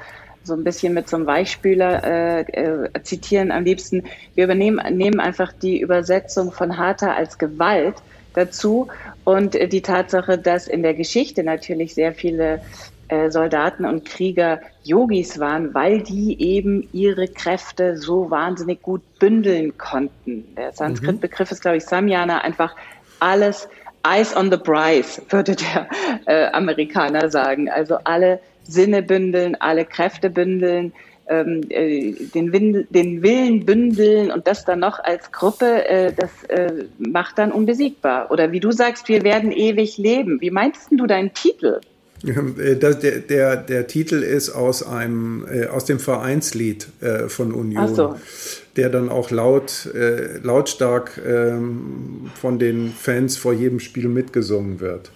so 0.45 0.55
ein 0.55 0.63
bisschen 0.63 0.95
mit 0.95 1.09
so 1.09 1.17
einem 1.17 1.27
Weichspüler 1.27 2.05
äh, 2.05 2.41
äh, 2.43 3.03
zitieren 3.03 3.51
am 3.51 3.65
liebsten. 3.65 4.05
Wir 4.35 4.45
übernehmen 4.45 4.81
nehmen 4.97 5.19
einfach 5.19 5.53
die 5.53 5.81
Übersetzung 5.81 6.53
von 6.53 6.77
Harter 6.77 7.17
als 7.17 7.39
Gewalt 7.39 7.97
dazu 8.35 8.89
und 9.25 9.55
äh, 9.55 9.69
die 9.69 9.83
Tatsache, 9.83 10.39
dass 10.39 10.69
in 10.69 10.83
der 10.83 10.95
Geschichte 10.95 11.43
natürlich 11.43 11.95
sehr 11.95 12.15
viele 12.15 12.61
äh, 13.09 13.31
Soldaten 13.31 13.85
und 13.85 14.05
Krieger 14.05 14.61
Yogis 14.85 15.39
waren, 15.39 15.75
weil 15.75 16.03
die 16.03 16.41
eben 16.41 16.89
ihre 16.93 17.29
Kräfte 17.29 17.97
so 17.97 18.31
wahnsinnig 18.31 18.83
gut 18.83 19.03
bündeln 19.19 19.77
konnten. 19.77 20.45
Der 20.57 20.73
Sanskrit-Begriff 20.73 21.51
ist, 21.51 21.63
glaube 21.63 21.77
ich, 21.77 21.85
Samyana, 21.85 22.39
einfach 22.39 22.75
alles 23.21 23.69
Eyes 24.05 24.35
on 24.35 24.51
the 24.51 24.57
Prize, 24.57 25.21
würde 25.29 25.55
der 25.55 25.89
äh, 26.27 26.51
Amerikaner 26.53 27.31
sagen. 27.31 27.71
Also 27.71 27.99
alle 28.05 28.41
Sinne 28.65 29.03
bündeln, 29.03 29.57
alle 29.61 29.85
Kräfte 29.85 30.31
bündeln, 30.31 30.93
ähm, 31.29 31.63
äh, 31.69 32.13
den, 32.35 32.53
Windel, 32.53 32.87
den 32.91 33.23
Willen 33.23 33.65
bündeln 33.65 34.31
und 34.31 34.47
das 34.47 34.65
dann 34.65 34.81
noch 34.81 34.99
als 34.99 35.31
Gruppe, 35.33 35.89
äh, 35.89 36.13
das 36.13 36.31
äh, 36.49 36.85
macht 36.99 37.39
dann 37.39 37.53
unbesiegbar. 37.53 38.31
Oder 38.31 38.53
wie 38.53 38.61
du 38.61 38.73
sagst, 38.73 39.09
wir 39.09 39.23
werden 39.23 39.53
ewig 39.53 39.99
leben. 39.99 40.41
Wie 40.41 40.51
meinst 40.51 40.89
du 40.91 41.07
deinen 41.07 41.33
Titel? 41.33 41.81
Äh, 42.25 42.77
der, 42.77 42.95
der, 42.95 43.57
der 43.57 43.87
Titel 43.87 44.23
ist 44.23 44.51
aus 44.51 44.87
einem 44.87 45.47
äh, 45.51 45.67
aus 45.67 45.85
dem 45.85 45.99
Vereinslied 45.99 46.89
äh, 47.01 47.29
von 47.29 47.53
Union, 47.53 47.95
so. 47.95 48.17
der 48.77 48.91
dann 48.91 49.09
auch 49.09 49.31
laut 49.31 49.87
äh, 49.95 50.39
lautstark 50.39 51.21
ähm, 51.27 52.31
von 52.41 52.59
den 52.59 52.93
Fans 52.93 53.37
vor 53.37 53.53
jedem 53.53 53.81
Spiel 53.81 54.09
mitgesungen 54.09 54.81
wird. 54.81 55.11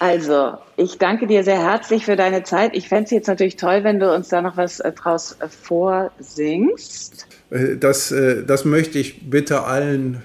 Also, 0.00 0.54
ich 0.78 0.96
danke 0.96 1.26
dir 1.26 1.44
sehr 1.44 1.62
herzlich 1.62 2.06
für 2.06 2.16
deine 2.16 2.42
Zeit. 2.42 2.74
Ich 2.74 2.88
fände 2.88 3.04
es 3.04 3.10
jetzt 3.10 3.26
natürlich 3.26 3.56
toll, 3.56 3.84
wenn 3.84 4.00
du 4.00 4.10
uns 4.10 4.28
da 4.28 4.40
noch 4.40 4.56
was 4.56 4.80
äh, 4.80 4.92
draus 4.92 5.36
äh, 5.40 5.48
vorsingst. 5.48 7.26
Äh, 7.50 7.76
das, 7.76 8.08
das 8.46 8.64
möchte 8.64 8.98
ich 8.98 9.28
bitte 9.28 9.64
allen 9.64 10.22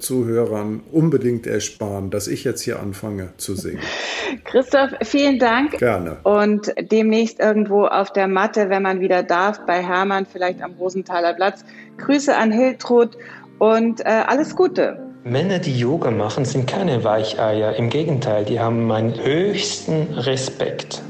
Zuhörern 0.00 0.80
unbedingt 0.92 1.46
ersparen, 1.46 2.08
dass 2.08 2.26
ich 2.26 2.42
jetzt 2.44 2.62
hier 2.62 2.80
anfange 2.80 3.34
zu 3.36 3.54
singen. 3.54 3.82
Christoph, 4.44 4.92
vielen 5.02 5.38
Dank. 5.38 5.72
Gerne. 5.72 6.16
Und 6.22 6.72
demnächst 6.90 7.38
irgendwo 7.38 7.84
auf 7.84 8.10
der 8.14 8.28
Matte, 8.28 8.70
wenn 8.70 8.82
man 8.82 9.00
wieder 9.00 9.22
darf, 9.22 9.60
bei 9.66 9.82
Hermann, 9.82 10.24
vielleicht 10.24 10.62
am 10.62 10.72
Rosenthaler 10.78 11.34
Platz. 11.34 11.66
Grüße 11.98 12.34
an 12.34 12.50
Hiltrud 12.50 13.18
und 13.58 14.06
alles 14.06 14.56
Gute. 14.56 15.07
Männer, 15.24 15.58
die 15.58 15.78
Yoga 15.78 16.10
machen, 16.10 16.44
sind 16.44 16.66
keine 16.66 17.02
Weicheier. 17.02 17.74
Im 17.76 17.90
Gegenteil, 17.90 18.44
die 18.44 18.60
haben 18.60 18.86
meinen 18.86 19.14
höchsten 19.18 20.14
Respekt. 20.14 21.02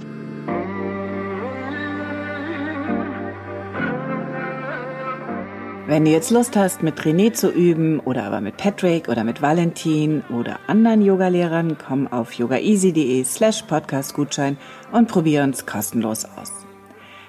Wenn 5.87 6.05
du 6.05 6.11
jetzt 6.11 6.31
Lust 6.31 6.57
hast, 6.57 6.83
mit 6.83 7.01
René 7.01 7.33
zu 7.33 7.51
üben 7.51 8.01
oder 8.01 8.25
aber 8.25 8.41
mit 8.41 8.57
Patrick 8.59 9.09
oder 9.09 9.25
mit 9.25 9.41
Valentin 9.41 10.23
oder 10.29 10.59
anderen 10.67 11.03
Yogalehrern, 11.03 11.79
komm 11.79 12.07
auf 12.07 12.33
yogaeasy.de 12.33 13.25
slash 13.25 13.63
podcastgutschein 13.63 14.59
und 14.93 15.09
probier 15.09 15.43
uns 15.43 15.65
kostenlos 15.65 16.25
aus. 16.25 16.53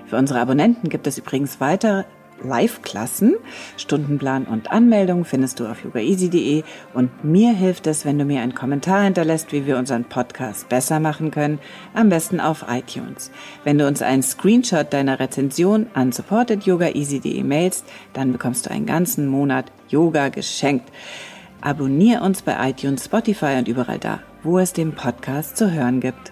Für 0.08 0.18
unsere 0.18 0.42
Abonnenten 0.42 0.90
gibt 0.90 1.08
es 1.08 1.18
übrigens 1.18 1.62
weitere 1.62 2.04
Live-Klassen. 2.44 3.36
Stundenplan 3.78 4.46
und 4.46 4.72
Anmeldung 4.72 5.26
findest 5.26 5.60
du 5.60 5.68
auf 5.68 5.84
yogaeasy.de 5.84 6.64
und 6.94 7.24
mir 7.24 7.54
hilft 7.54 7.88
es, 7.88 8.06
wenn 8.06 8.20
du 8.20 8.26
mir 8.26 8.42
einen 8.42 8.56
Kommentar 8.56 9.04
hinterlässt, 9.04 9.52
wie 9.52 9.66
wir 9.66 9.78
unseren 9.78 10.06
Podcast 10.06 10.70
besser 10.70 11.00
machen 11.00 11.32
können, 11.32 11.60
am 11.94 12.10
besten 12.10 12.40
auf 12.40 12.66
iTunes. 12.70 13.32
Wenn 13.64 13.78
du 13.78 13.88
uns 13.88 14.02
einen 14.02 14.24
Screenshot 14.24 14.92
deiner 14.94 15.20
Rezension 15.20 15.88
an 15.94 16.12
supportedyogaeasy.de 16.12 17.44
mailst, 17.44 17.86
dann 18.14 18.32
bekommst 18.32 18.66
du 18.66 18.72
einen 18.72 18.86
ganzen 18.86 19.28
Monat 19.28 19.72
Yoga 19.90 20.30
geschenkt. 20.30 20.92
Abonnier 21.62 22.22
uns 22.22 22.42
bei 22.42 22.70
iTunes, 22.70 23.06
Spotify 23.06 23.58
und 23.58 23.68
überall 23.68 24.00
da, 24.00 24.20
wo 24.44 24.60
es 24.60 24.72
den 24.72 24.94
Podcast 24.94 25.58
zu 25.58 25.72
hören 25.72 26.00
gibt. 26.00 26.32